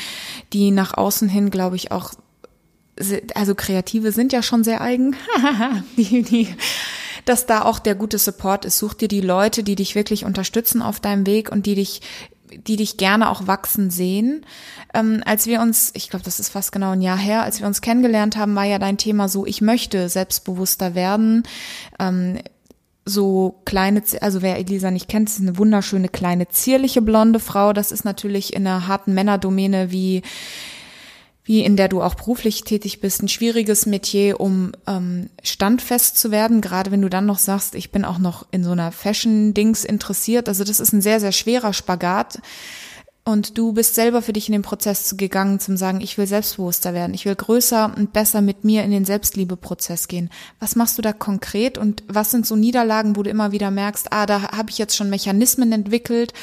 [0.53, 2.15] die nach außen hin, glaube ich, auch,
[3.35, 5.15] also Kreative sind ja schon sehr eigen.
[5.97, 6.55] die, die,
[7.27, 8.79] dass da auch der gute Support ist.
[8.79, 12.01] Such dir die Leute, die dich wirklich unterstützen auf deinem Weg und die dich
[12.67, 14.47] die dich gerne auch wachsen sehen.
[14.95, 17.67] Ähm, als wir uns, ich glaube, das ist fast genau ein Jahr her, als wir
[17.67, 21.43] uns kennengelernt haben, war ja dein Thema so, ich möchte selbstbewusster werden.
[21.99, 22.39] Ähm,
[23.07, 27.73] so kleine, also wer Elisa nicht kennt, ist eine wunderschöne kleine zierliche blonde Frau.
[27.73, 30.23] Das ist natürlich in einer harten Männerdomäne wie
[31.47, 36.33] wie in der du auch beruflich tätig bist, ein schwieriges Metier, um ähm, standfest zu
[36.33, 36.61] werden.
[36.61, 40.49] Gerade wenn du dann noch sagst, ich bin auch noch in so einer Fashion-Dings interessiert.
[40.49, 42.41] Also das ist ein sehr, sehr schwerer Spagat.
[43.29, 46.95] Und du bist selber für dich in den Prozess gegangen, zum sagen, ich will selbstbewusster
[46.95, 50.31] werden, ich will größer und besser mit mir in den Selbstliebeprozess gehen.
[50.61, 54.13] Was machst du da konkret und was sind so Niederlagen, wo du immer wieder merkst,
[54.13, 56.35] ah, da habe ich jetzt schon Mechanismen entwickelt,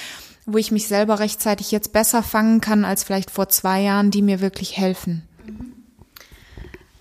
[0.45, 4.21] wo ich mich selber rechtzeitig jetzt besser fangen kann als vielleicht vor zwei Jahren, die
[4.21, 5.23] mir wirklich helfen?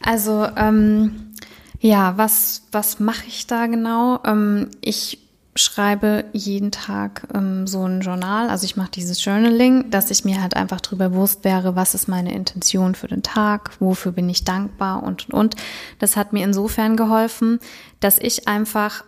[0.01, 1.33] Also ähm,
[1.81, 4.21] ja, was was mache ich da genau?
[4.25, 5.22] Ähm, ich
[5.55, 10.41] schreibe jeden Tag ähm, so ein Journal, also ich mache dieses Journaling, dass ich mir
[10.41, 14.45] halt einfach darüber bewusst wäre, was ist meine Intention für den Tag, wofür bin ich
[14.45, 15.57] dankbar und und und.
[15.99, 17.61] Das hat mir insofern geholfen,
[18.01, 19.05] dass ich einfach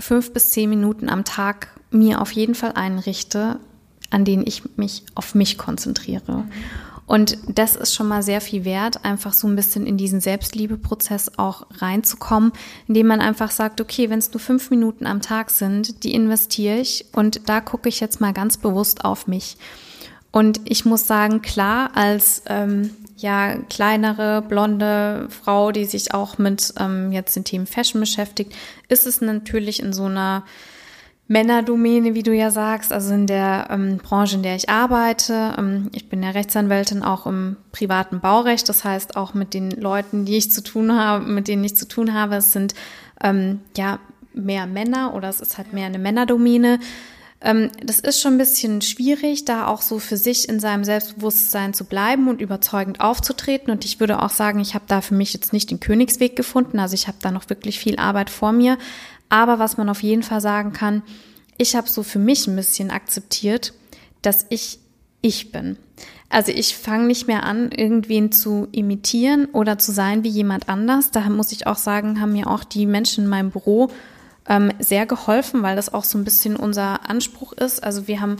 [0.00, 3.60] fünf bis zehn Minuten am Tag mir auf jeden Fall einrichte,
[4.10, 6.38] an denen ich mich auf mich konzentriere.
[6.38, 6.50] Mhm.
[7.06, 11.32] Und das ist schon mal sehr viel wert, einfach so ein bisschen in diesen Selbstliebeprozess
[11.38, 12.52] auch reinzukommen,
[12.88, 16.78] indem man einfach sagt, okay, wenn es nur fünf Minuten am Tag sind, die investiere
[16.78, 19.58] ich und da gucke ich jetzt mal ganz bewusst auf mich.
[20.30, 26.74] Und ich muss sagen, klar, als ähm, ja kleinere blonde Frau, die sich auch mit
[26.78, 28.52] ähm, jetzt den Themen Fashion beschäftigt,
[28.88, 30.42] ist es natürlich in so einer
[31.26, 35.54] Männerdomäne, wie du ja sagst, also in der ähm, Branche, in der ich arbeite.
[35.56, 40.26] Ähm, ich bin ja Rechtsanwältin auch im privaten Baurecht, das heißt auch mit den Leuten,
[40.26, 42.74] die ich zu tun habe, mit denen ich zu tun habe, es sind
[43.22, 44.00] ähm, ja
[44.34, 46.78] mehr Männer oder es ist halt mehr eine Männerdomäne.
[47.40, 51.74] Ähm, das ist schon ein bisschen schwierig, da auch so für sich in seinem Selbstbewusstsein
[51.74, 53.70] zu bleiben und überzeugend aufzutreten.
[53.70, 56.78] Und ich würde auch sagen, ich habe da für mich jetzt nicht den Königsweg gefunden.
[56.78, 58.78] Also ich habe da noch wirklich viel Arbeit vor mir.
[59.28, 61.02] Aber was man auf jeden Fall sagen kann,
[61.56, 63.72] ich habe so für mich ein bisschen akzeptiert,
[64.22, 64.78] dass ich
[65.20, 65.78] ich bin.
[66.28, 71.10] Also ich fange nicht mehr an, irgendwen zu imitieren oder zu sein wie jemand anders.
[71.10, 73.90] Da muss ich auch sagen, haben mir auch die Menschen in meinem Büro
[74.48, 77.82] ähm, sehr geholfen, weil das auch so ein bisschen unser Anspruch ist.
[77.82, 78.36] Also wir haben,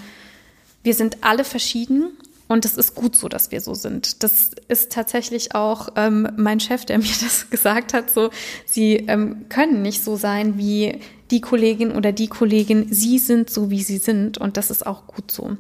[0.83, 2.11] wir sind alle verschieden
[2.55, 4.23] und es ist gut so, dass wir so sind.
[4.23, 8.11] Das ist tatsächlich auch ähm, mein Chef, der mir das gesagt hat.
[8.11, 8.31] So,
[8.65, 11.01] sie ähm, können nicht so sein wie
[11.33, 12.87] die Kollegin oder die Kollegin.
[12.93, 15.57] Sie sind so, wie sie sind und das ist auch gut so.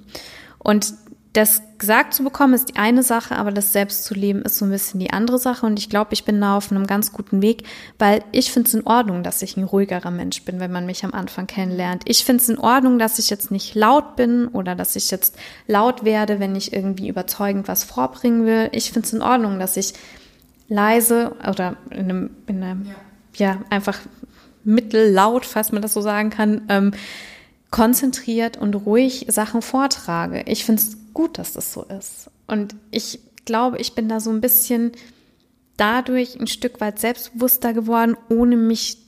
[0.61, 0.94] Und
[1.34, 4.64] das gesagt zu bekommen ist die eine Sache, aber das selbst zu leben ist so
[4.64, 5.66] ein bisschen die andere Sache.
[5.66, 7.64] Und ich glaube, ich bin da auf einem ganz guten Weg,
[7.98, 11.04] weil ich finde es in Ordnung, dass ich ein ruhigerer Mensch bin, wenn man mich
[11.04, 12.04] am Anfang kennenlernt.
[12.06, 15.36] Ich finde es in Ordnung, dass ich jetzt nicht laut bin oder dass ich jetzt
[15.66, 18.68] laut werde, wenn ich irgendwie überzeugend was vorbringen will.
[18.70, 19.92] Ich finde es in Ordnung, dass ich
[20.68, 22.86] leise oder in einem, in einem
[23.34, 23.54] ja.
[23.54, 23.98] ja, einfach
[24.62, 26.92] mittellaut, falls man das so sagen kann, ähm,
[27.72, 30.44] konzentriert und ruhig Sachen vortrage.
[30.46, 32.31] Ich finde es gut, dass das so ist.
[32.46, 34.92] Und ich glaube, ich bin da so ein bisschen
[35.77, 38.98] dadurch ein Stück weit selbstbewusster geworden, ohne mich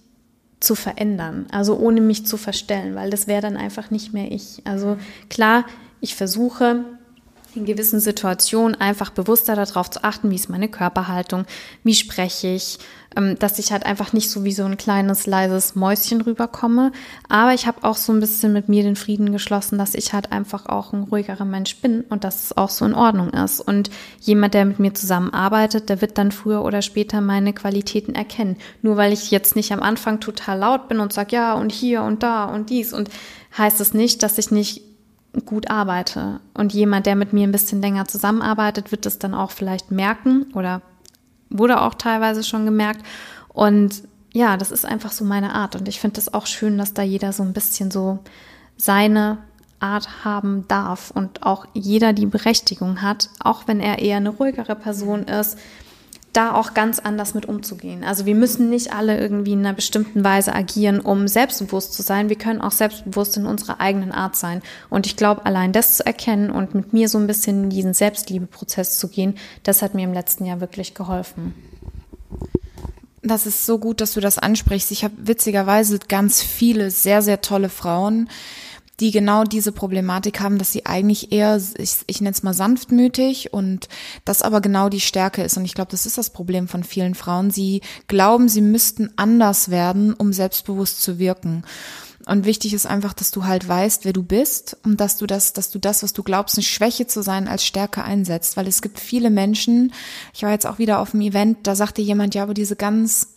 [0.60, 4.62] zu verändern, also ohne mich zu verstellen, weil das wäre dann einfach nicht mehr ich.
[4.64, 4.96] Also
[5.28, 5.66] klar,
[6.00, 6.84] ich versuche
[7.56, 11.44] in gewissen Situationen einfach bewusster darauf zu achten, wie ist meine Körperhaltung,
[11.82, 12.78] wie spreche ich,
[13.16, 16.92] ähm, dass ich halt einfach nicht so wie so ein kleines, leises Mäuschen rüberkomme.
[17.28, 20.32] Aber ich habe auch so ein bisschen mit mir den Frieden geschlossen, dass ich halt
[20.32, 23.60] einfach auch ein ruhigerer Mensch bin und dass es auch so in Ordnung ist.
[23.60, 23.90] Und
[24.20, 28.56] jemand, der mit mir zusammenarbeitet, der wird dann früher oder später meine Qualitäten erkennen.
[28.82, 32.02] Nur weil ich jetzt nicht am Anfang total laut bin und sage, ja, und hier
[32.02, 33.08] und da und dies und
[33.56, 34.82] heißt es nicht, dass ich nicht
[35.44, 36.40] gut arbeite.
[36.54, 40.46] Und jemand, der mit mir ein bisschen länger zusammenarbeitet, wird es dann auch vielleicht merken
[40.54, 40.82] oder
[41.50, 43.04] wurde auch teilweise schon gemerkt.
[43.48, 45.76] Und ja, das ist einfach so meine Art.
[45.76, 48.18] Und ich finde es auch schön, dass da jeder so ein bisschen so
[48.76, 49.38] seine
[49.80, 54.74] Art haben darf und auch jeder die Berechtigung hat, auch wenn er eher eine ruhigere
[54.74, 55.58] Person ist,
[56.36, 58.04] da auch ganz anders mit umzugehen.
[58.04, 62.28] Also wir müssen nicht alle irgendwie in einer bestimmten Weise agieren, um selbstbewusst zu sein.
[62.28, 64.62] Wir können auch selbstbewusst in unserer eigenen Art sein.
[64.90, 67.94] Und ich glaube, allein das zu erkennen und mit mir so ein bisschen in diesen
[67.94, 71.54] Selbstliebeprozess zu gehen, das hat mir im letzten Jahr wirklich geholfen.
[73.22, 74.92] Das ist so gut, dass du das ansprichst.
[74.92, 78.28] Ich habe witzigerweise ganz viele sehr, sehr tolle Frauen,
[79.00, 83.52] die genau diese Problematik haben, dass sie eigentlich eher, ich, ich nenne es mal sanftmütig
[83.52, 83.88] und
[84.24, 85.56] das aber genau die Stärke ist.
[85.56, 87.50] Und ich glaube, das ist das Problem von vielen Frauen.
[87.50, 91.62] Sie glauben, sie müssten anders werden, um selbstbewusst zu wirken.
[92.26, 95.52] Und wichtig ist einfach, dass du halt weißt, wer du bist und dass du das,
[95.52, 98.56] dass du das, was du glaubst, eine Schwäche zu sein, als Stärke einsetzt.
[98.56, 99.92] Weil es gibt viele Menschen,
[100.34, 103.28] ich war jetzt auch wieder auf einem Event, da sagte jemand, ja, aber diese ganz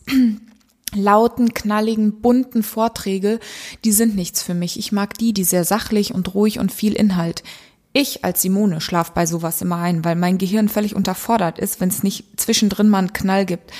[0.94, 3.40] lauten, knalligen, bunten Vorträge,
[3.84, 4.78] die sind nichts für mich.
[4.80, 7.44] Ich mag die, die sehr sachlich und ruhig und viel Inhalt.
[7.92, 11.90] Ich als Simone schlaf bei sowas immer ein, weil mein Gehirn völlig unterfordert ist, wenn
[11.90, 13.72] es nicht zwischendrin mal einen Knall gibt.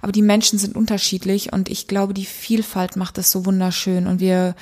[0.00, 4.20] Aber die Menschen sind unterschiedlich und ich glaube, die Vielfalt macht es so wunderschön und
[4.20, 4.54] wir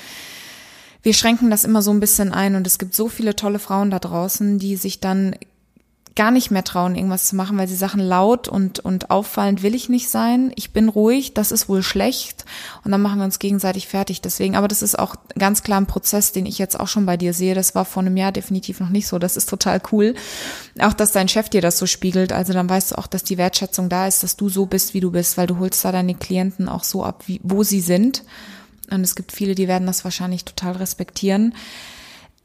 [1.03, 3.93] wir schränken das immer so ein bisschen ein und es gibt so viele tolle Frauen
[3.93, 5.37] da draußen, die sich dann
[6.17, 9.75] gar nicht mehr trauen, irgendwas zu machen, weil sie Sachen laut und, und auffallend will
[9.75, 10.51] ich nicht sein.
[10.57, 12.47] Ich bin ruhig, das ist wohl schlecht.
[12.83, 14.23] Und dann machen wir uns gegenseitig fertig.
[14.23, 17.19] Deswegen, aber das ist auch ganz klar ein Prozess, den ich jetzt auch schon bei
[17.19, 17.55] dir sehe.
[17.55, 19.19] Das war vor einem Jahr definitiv noch nicht so.
[19.19, 20.15] Das ist total cool.
[20.81, 22.33] Auch, dass dein Chef dir das so spiegelt.
[22.33, 25.01] Also dann weißt du auch, dass die Wertschätzung da ist, dass du so bist, wie
[25.01, 28.25] du bist, weil du holst da deine Klienten auch so ab, wie, wo sie sind.
[28.91, 31.55] Und es gibt viele, die werden das wahrscheinlich total respektieren.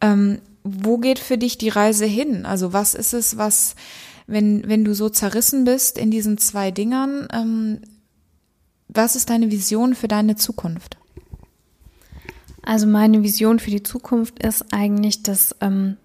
[0.01, 2.45] Ähm, wo geht für dich die Reise hin?
[2.45, 3.76] Also was ist es, was,
[4.28, 7.82] wenn, wenn du so zerrissen bist in diesen zwei Dingern, ähm,
[8.88, 10.97] was ist deine Vision für deine Zukunft?
[12.62, 15.97] Also meine Vision für die Zukunft ist eigentlich, das ähm,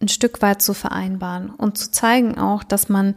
[0.00, 3.14] ein Stück weit zu vereinbaren und zu zeigen auch, dass man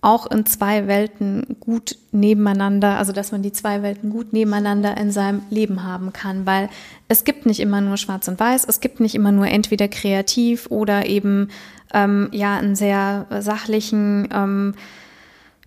[0.00, 5.10] auch in zwei Welten gut nebeneinander, also dass man die zwei Welten gut nebeneinander in
[5.10, 6.68] seinem Leben haben kann, weil
[7.08, 10.66] es gibt nicht immer nur Schwarz und Weiß, es gibt nicht immer nur entweder kreativ
[10.70, 11.48] oder eben
[11.92, 14.74] ähm, ja einen sehr sachlichen ähm,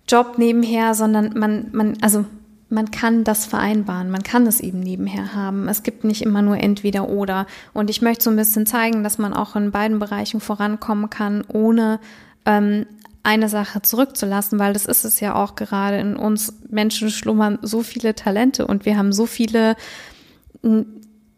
[0.08, 2.24] Job nebenher, sondern man, man, also
[2.70, 5.68] man kann das vereinbaren, man kann es eben nebenher haben.
[5.68, 7.46] Es gibt nicht immer nur entweder oder.
[7.74, 11.44] Und ich möchte so ein bisschen zeigen, dass man auch in beiden Bereichen vorankommen kann,
[11.48, 12.00] ohne
[12.46, 12.86] ähm,
[13.22, 17.82] eine Sache zurückzulassen, weil das ist es ja auch gerade in uns Menschen schlummern so
[17.82, 19.76] viele Talente und wir haben so viele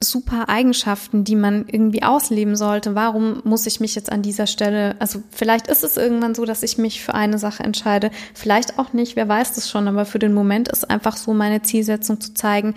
[0.00, 2.94] super Eigenschaften, die man irgendwie ausleben sollte.
[2.94, 6.62] Warum muss ich mich jetzt an dieser Stelle, also vielleicht ist es irgendwann so, dass
[6.62, 10.18] ich mich für eine Sache entscheide, vielleicht auch nicht, wer weiß das schon, aber für
[10.18, 12.74] den Moment ist einfach so meine Zielsetzung zu zeigen,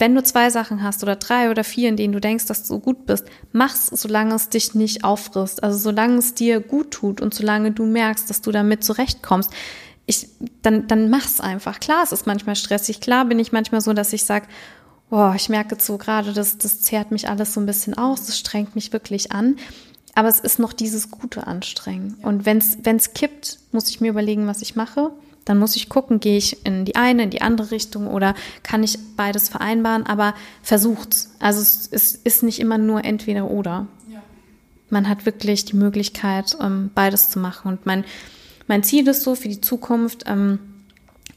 [0.00, 2.80] wenn du zwei Sachen hast oder drei oder vier, in denen du denkst, dass du
[2.80, 5.62] gut bist, mach's, solange es dich nicht auffrisst.
[5.62, 9.50] Also solange es dir gut tut und solange du merkst, dass du damit zurechtkommst.
[10.06, 10.28] Ich,
[10.62, 11.80] dann, dann mach's einfach.
[11.80, 13.00] Klar, es ist manchmal stressig.
[13.00, 14.48] Klar bin ich manchmal so, dass ich sag,
[15.10, 18.38] boah, ich merke so gerade, das, das zehrt mich alles so ein bisschen aus, das
[18.38, 19.56] strengt mich wirklich an.
[20.14, 22.14] Aber es ist noch dieses gute Anstrengen.
[22.22, 25.12] Und wenn es kippt, muss ich mir überlegen, was ich mache.
[25.50, 28.84] Dann muss ich gucken, gehe ich in die eine, in die andere Richtung oder kann
[28.84, 31.32] ich beides vereinbaren, aber versucht's.
[31.40, 33.88] Also es, es ist nicht immer nur entweder oder.
[34.08, 34.22] Ja.
[34.90, 37.66] Man hat wirklich die Möglichkeit, ähm, beides zu machen.
[37.66, 38.04] Und mein,
[38.68, 40.60] mein Ziel ist so für die Zukunft, ähm,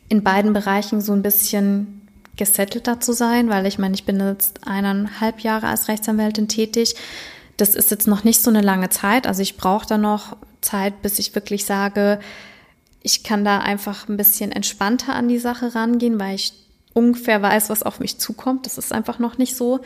[0.09, 4.67] in beiden Bereichen so ein bisschen gesettelter zu sein, weil ich meine, ich bin jetzt
[4.67, 6.93] eineinhalb Jahre als Rechtsanwältin tätig.
[7.57, 9.25] Das ist jetzt noch nicht so eine lange Zeit.
[9.25, 12.19] Also ich brauche da noch Zeit, bis ich wirklich sage,
[13.03, 16.53] ich kann da einfach ein bisschen entspannter an die Sache rangehen, weil ich
[16.93, 18.65] ungefähr weiß, was auf mich zukommt.
[18.65, 19.81] Das ist einfach noch nicht so.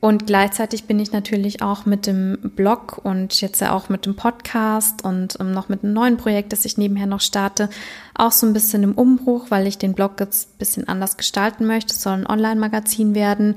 [0.00, 4.16] Und gleichzeitig bin ich natürlich auch mit dem Blog und jetzt ja auch mit dem
[4.16, 7.70] Podcast und ähm, noch mit einem neuen Projekt, das ich nebenher noch starte,
[8.12, 11.66] auch so ein bisschen im Umbruch, weil ich den Blog jetzt ein bisschen anders gestalten
[11.66, 11.94] möchte.
[11.94, 13.54] Es soll ein Online-Magazin werden,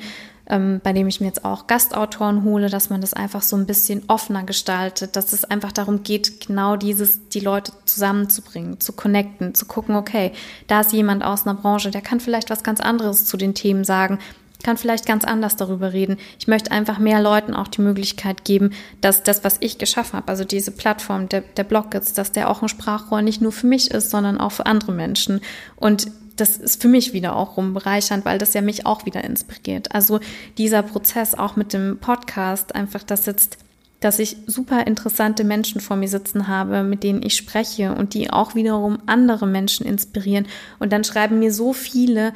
[0.47, 3.65] ähm, bei dem ich mir jetzt auch Gastautoren hole, dass man das einfach so ein
[3.65, 9.55] bisschen offener gestaltet, dass es einfach darum geht, genau dieses, die Leute zusammenzubringen, zu connecten,
[9.55, 10.31] zu gucken, okay,
[10.67, 13.84] da ist jemand aus einer Branche, der kann vielleicht was ganz anderes zu den Themen
[13.84, 14.19] sagen,
[14.63, 16.17] kann vielleicht ganz anders darüber reden.
[16.39, 20.27] Ich möchte einfach mehr Leuten auch die Möglichkeit geben, dass das, was ich geschaffen habe,
[20.27, 23.67] also diese Plattform, der, der Blog jetzt, dass der auch ein Sprachrohr nicht nur für
[23.67, 25.41] mich ist, sondern auch für andere Menschen.
[25.75, 29.93] Und das ist für mich wieder auch rumbereichernd, weil das ja mich auch wieder inspiriert.
[29.93, 30.19] Also
[30.57, 33.57] dieser Prozess auch mit dem Podcast, einfach das jetzt
[34.01, 38.29] dass ich super interessante Menschen vor mir sitzen habe, mit denen ich spreche und die
[38.29, 40.45] auch wiederum andere Menschen inspirieren.
[40.77, 42.33] Und dann schreiben mir so viele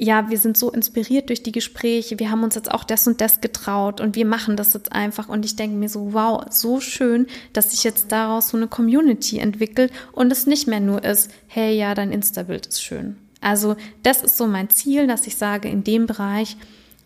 [0.00, 3.20] ja, wir sind so inspiriert durch die Gespräche, wir haben uns jetzt auch das und
[3.20, 5.28] das getraut und wir machen das jetzt einfach.
[5.28, 9.38] Und ich denke mir so, wow, so schön, dass sich jetzt daraus so eine Community
[9.38, 13.16] entwickelt und es nicht mehr nur ist, hey, ja, dein Insta-Bild ist schön.
[13.40, 16.56] Also das ist so mein Ziel, dass ich sage, in dem Bereich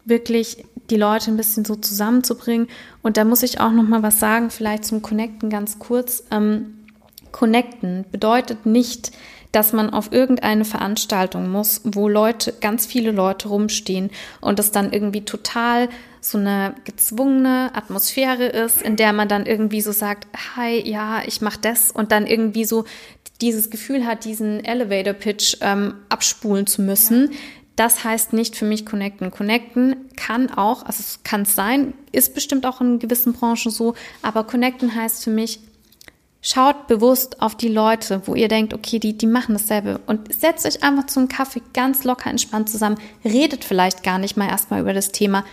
[0.04, 2.68] wirklich die Leute ein bisschen so zusammenzubringen.
[3.02, 6.24] Und da muss ich auch noch mal was sagen, vielleicht zum Connecten ganz kurz.
[6.30, 6.78] Ähm,
[7.30, 9.12] Connecten bedeutet nicht,
[9.52, 14.92] dass man auf irgendeine Veranstaltung muss, wo Leute, ganz viele Leute rumstehen und es dann
[14.92, 15.90] irgendwie total
[16.20, 21.42] so eine gezwungene Atmosphäre ist, in der man dann irgendwie so sagt, hi, ja, ich
[21.42, 22.84] mach das und dann irgendwie so
[23.42, 27.30] dieses Gefühl hat, diesen Elevator Pitch ähm, abspulen zu müssen.
[27.76, 29.30] Das heißt nicht für mich connecten.
[29.30, 33.94] Connecten kann auch, also es kann es sein, ist bestimmt auch in gewissen Branchen so,
[34.22, 35.60] aber connecten heißt für mich
[36.44, 40.66] Schaut bewusst auf die Leute, wo ihr denkt, okay, die, die machen dasselbe und setzt
[40.66, 42.98] euch einfach zum Kaffee ganz locker entspannt zusammen.
[43.24, 45.44] Redet vielleicht gar nicht mal erstmal über das Thema.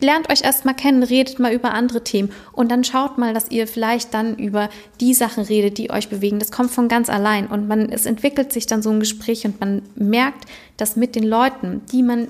[0.00, 3.66] Lernt euch erstmal kennen, redet mal über andere Themen und dann schaut mal, dass ihr
[3.66, 4.68] vielleicht dann über
[5.00, 6.38] die Sachen redet, die euch bewegen.
[6.38, 9.58] Das kommt von ganz allein und man, es entwickelt sich dann so ein Gespräch und
[9.58, 10.44] man merkt,
[10.76, 12.28] dass mit den Leuten, die man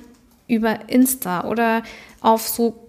[0.48, 1.82] über Insta oder
[2.26, 2.88] auf so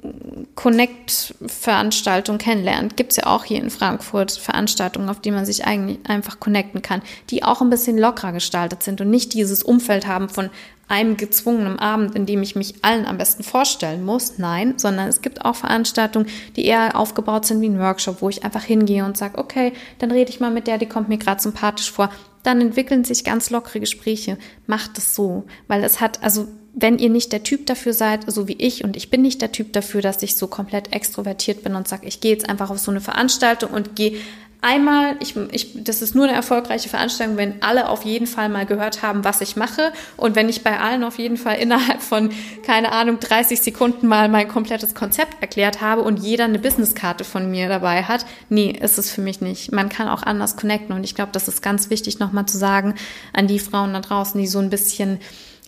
[0.56, 2.98] Connect-Veranstaltungen kennenlernt.
[2.98, 6.82] Gibt es ja auch hier in Frankfurt Veranstaltungen, auf die man sich eigentlich einfach connecten
[6.82, 10.50] kann, die auch ein bisschen lockerer gestaltet sind und nicht dieses Umfeld haben von
[10.88, 14.40] einem gezwungenen Abend, in dem ich mich allen am besten vorstellen muss.
[14.40, 18.44] Nein, sondern es gibt auch Veranstaltungen, die eher aufgebaut sind wie ein Workshop, wo ich
[18.44, 21.42] einfach hingehe und sage, okay, dann rede ich mal mit der, die kommt mir gerade
[21.42, 22.10] sympathisch vor.
[22.42, 24.40] Dann entwickeln sich ganz lockere Gespräche.
[24.66, 26.48] Macht es so, weil es hat, also
[26.80, 29.52] wenn ihr nicht der Typ dafür seid, so wie ich, und ich bin nicht der
[29.52, 32.78] Typ dafür, dass ich so komplett extrovertiert bin und sage, ich gehe jetzt einfach auf
[32.78, 34.20] so eine Veranstaltung und gehe
[34.62, 38.68] einmal, ich, ich, das ist nur eine erfolgreiche Veranstaltung, wenn alle auf jeden Fall mal
[38.68, 42.30] gehört haben, was ich mache und wenn ich bei allen auf jeden Fall innerhalb von,
[42.64, 47.50] keine Ahnung, 30 Sekunden mal mein komplettes Konzept erklärt habe und jeder eine Businesskarte von
[47.50, 48.28] mir dabei hat.
[48.50, 49.72] Nee, ist es für mich nicht.
[49.72, 52.94] Man kann auch anders connecten und ich glaube, das ist ganz wichtig nochmal zu sagen
[53.34, 55.20] an die Frauen da draußen, die so ein bisschen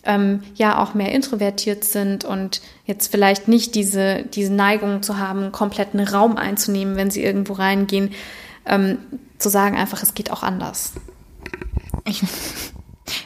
[0.04, 5.52] ähm, ja auch mehr introvertiert sind und jetzt vielleicht nicht diese, diese Neigung zu haben,
[5.52, 8.12] kompletten Raum einzunehmen, wenn sie irgendwo reingehen,
[8.66, 8.98] ähm,
[9.38, 10.92] zu sagen einfach, es geht auch anders.
[12.06, 12.22] Ich,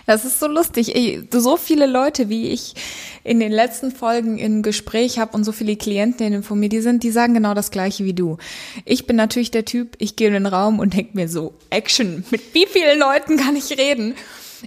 [0.06, 0.94] das ist so lustig.
[1.30, 2.74] So viele Leute, wie ich
[3.22, 7.02] in den letzten Folgen im Gespräch habe und so viele Klientinnen von mir, die sind,
[7.02, 8.36] die sagen genau das gleiche wie du.
[8.84, 12.24] Ich bin natürlich der Typ, ich gehe in den Raum und denke mir so, Action,
[12.30, 14.14] mit wie vielen Leuten kann ich reden?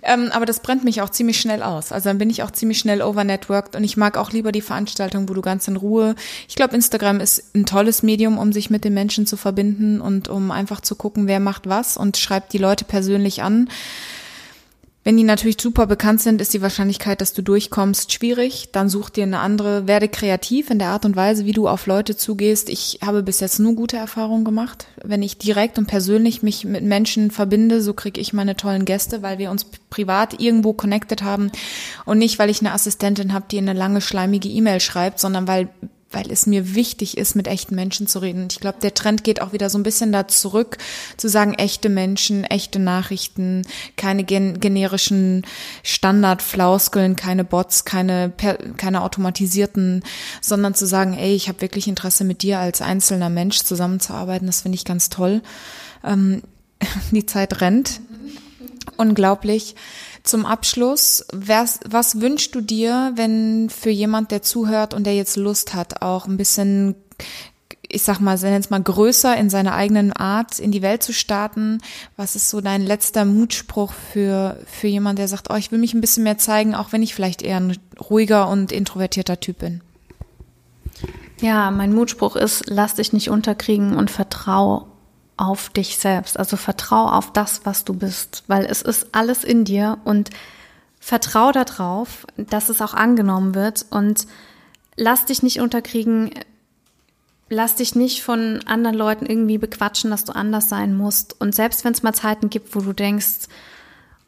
[0.04, 1.92] Ähm, aber das brennt mich auch ziemlich schnell aus.
[1.92, 5.30] Also dann bin ich auch ziemlich schnell overnetworked und ich mag auch lieber die Veranstaltung,
[5.30, 6.16] wo du ganz in Ruhe.
[6.48, 10.30] Ich glaube, Instagram ist ein tolles Medium, um sich mit den Menschen zu verbinden und
[10.30, 13.70] um einfach zu gucken, wer macht was und schreibt die Leute persönlich an.
[15.08, 18.72] Wenn die natürlich super bekannt sind, ist die Wahrscheinlichkeit, dass du durchkommst, schwierig.
[18.74, 21.86] Dann such dir eine andere, werde kreativ in der Art und Weise, wie du auf
[21.86, 22.68] Leute zugehst.
[22.68, 24.88] Ich habe bis jetzt nur gute Erfahrungen gemacht.
[25.02, 29.22] Wenn ich direkt und persönlich mich mit Menschen verbinde, so kriege ich meine tollen Gäste,
[29.22, 31.54] weil wir uns privat irgendwo connected haben
[32.04, 35.70] und nicht, weil ich eine Assistentin habe, die eine lange schleimige E-Mail schreibt, sondern weil
[36.18, 38.48] weil es mir wichtig ist, mit echten Menschen zu reden.
[38.50, 40.80] Ich glaube, der Trend geht auch wieder so ein bisschen da zurück,
[41.16, 43.62] zu sagen, echte Menschen, echte Nachrichten,
[43.98, 45.46] keine gen generischen
[45.84, 48.34] Standardflauskeln, keine Bots, keine,
[48.78, 50.04] keine automatisierten,
[50.42, 54.48] sondern zu sagen, ey, ich habe wirklich Interesse, mit dir als einzelner Mensch zusammenzuarbeiten.
[54.48, 55.44] Das finde ich ganz toll.
[56.04, 56.42] Ähm,
[57.12, 58.02] die Zeit rennt.
[58.98, 59.76] Unglaublich.
[60.28, 65.38] Zum Abschluss, was, was wünschst du dir, wenn für jemand, der zuhört und der jetzt
[65.38, 66.96] Lust hat, auch ein bisschen,
[67.88, 71.78] ich sag mal, jetzt mal größer in seiner eigenen Art in die Welt zu starten?
[72.18, 75.94] Was ist so dein letzter Mutspruch für, für jemand, der sagt, oh, ich will mich
[75.94, 79.80] ein bisschen mehr zeigen, auch wenn ich vielleicht eher ein ruhiger und introvertierter Typ bin?
[81.40, 84.88] Ja, mein Mutspruch ist, lass dich nicht unterkriegen und vertrau
[85.38, 86.38] auf dich selbst.
[86.38, 90.32] Also vertrau auf das, was du bist, weil es ist alles in dir und
[91.00, 94.28] vertrau darauf, dass es auch angenommen wird und
[94.96, 96.32] lass dich nicht unterkriegen,
[97.50, 101.40] lass dich nicht von anderen Leuten irgendwie bequatschen, dass du anders sein musst.
[101.40, 103.48] Und selbst wenn es mal Zeiten gibt, wo du denkst,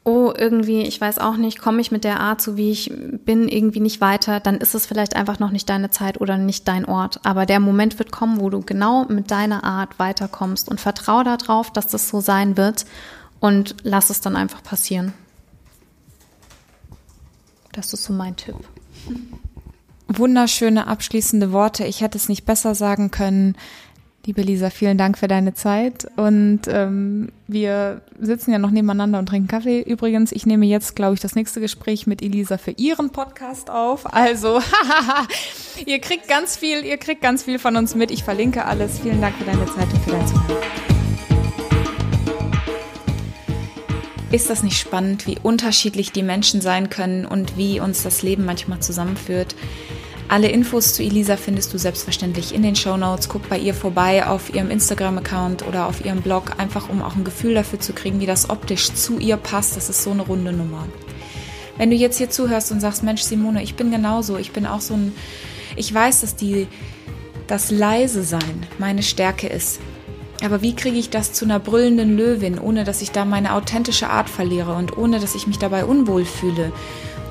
[0.04, 2.92] oh, irgendwie, ich weiß auch nicht, komme ich mit der Art, so wie ich
[3.26, 6.68] bin, irgendwie nicht weiter, dann ist es vielleicht einfach noch nicht deine Zeit oder nicht
[6.68, 7.20] dein Ort.
[7.26, 11.72] Aber der Moment wird kommen, wo du genau mit deiner Art weiterkommst und vertraue darauf,
[11.72, 12.86] dass das so sein wird
[13.40, 15.14] und lass es dann einfach passieren.
[17.72, 18.56] Das ist so mein Tipp.
[20.08, 21.86] Wunderschöne abschließende Worte.
[21.86, 23.56] Ich hätte es nicht besser sagen können.
[24.26, 26.06] Liebe Lisa, vielen Dank für deine Zeit.
[26.18, 29.82] Und ähm, wir sitzen ja noch nebeneinander und trinken Kaffee.
[29.82, 34.14] Übrigens, ich nehme jetzt, glaube ich, das nächste Gespräch mit Elisa für ihren Podcast auf.
[34.14, 34.60] Also,
[35.86, 38.12] ihr kriegt ganz viel, ihr kriegt ganz viel von uns mit.
[38.12, 39.00] Ich verlinke alles.
[39.00, 40.58] Vielen Dank für deine Zeit und für dein Zuhören.
[44.32, 48.46] Ist das nicht spannend, wie unterschiedlich die Menschen sein können und wie uns das Leben
[48.46, 49.56] manchmal zusammenführt?
[50.32, 53.30] Alle Infos zu Elisa findest du selbstverständlich in den Show Notes.
[53.30, 57.24] Guck bei ihr vorbei auf ihrem Instagram-Account oder auf ihrem Blog, einfach um auch ein
[57.24, 59.76] Gefühl dafür zu kriegen, wie das optisch zu ihr passt.
[59.76, 60.88] Das ist so eine runde Nummer.
[61.78, 64.82] Wenn du jetzt hier zuhörst und sagst, Mensch, Simone, ich bin genauso, ich bin auch
[64.82, 65.14] so ein,
[65.76, 66.68] ich weiß, dass die,
[67.48, 69.80] das leise sein meine Stärke ist.
[70.44, 74.12] Aber wie kriege ich das zu einer brüllenden Löwin, ohne dass ich da meine authentische
[74.12, 76.72] Art verliere und ohne dass ich mich dabei unwohl fühle?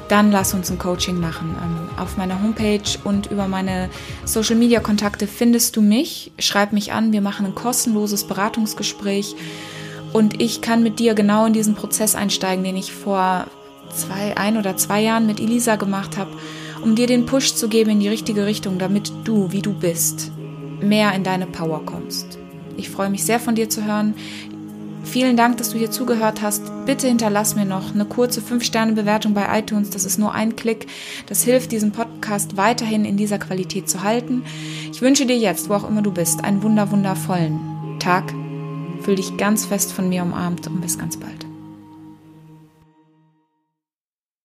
[0.08, 1.54] Dann lass uns ein Coaching machen.
[1.62, 3.90] Ähm, auf meiner Homepage und über meine
[4.24, 6.32] Social Media Kontakte findest du mich.
[6.38, 7.12] Schreib mich an.
[7.12, 9.36] Wir machen ein kostenloses Beratungsgespräch
[10.12, 13.46] und ich kann mit dir genau in diesen Prozess einsteigen, den ich vor
[13.92, 16.30] zwei, ein oder zwei Jahren mit Elisa gemacht habe,
[16.82, 20.30] um dir den Push zu geben in die richtige Richtung, damit du, wie du bist,
[20.80, 22.38] mehr in deine Power kommst.
[22.76, 24.14] Ich freue mich sehr von dir zu hören.
[25.04, 26.62] Vielen Dank, dass du hier zugehört hast.
[26.86, 29.90] Bitte hinterlass mir noch eine kurze 5-Sterne-Bewertung bei iTunes.
[29.90, 30.86] Das ist nur ein Klick.
[31.26, 34.44] Das hilft, diesen Podcast weiterhin in dieser Qualität zu halten.
[34.92, 38.32] Ich wünsche dir jetzt, wo auch immer du bist, einen wunder wundervollen Tag.
[39.02, 41.47] Fühl dich ganz fest von mir umarmt und bis ganz bald.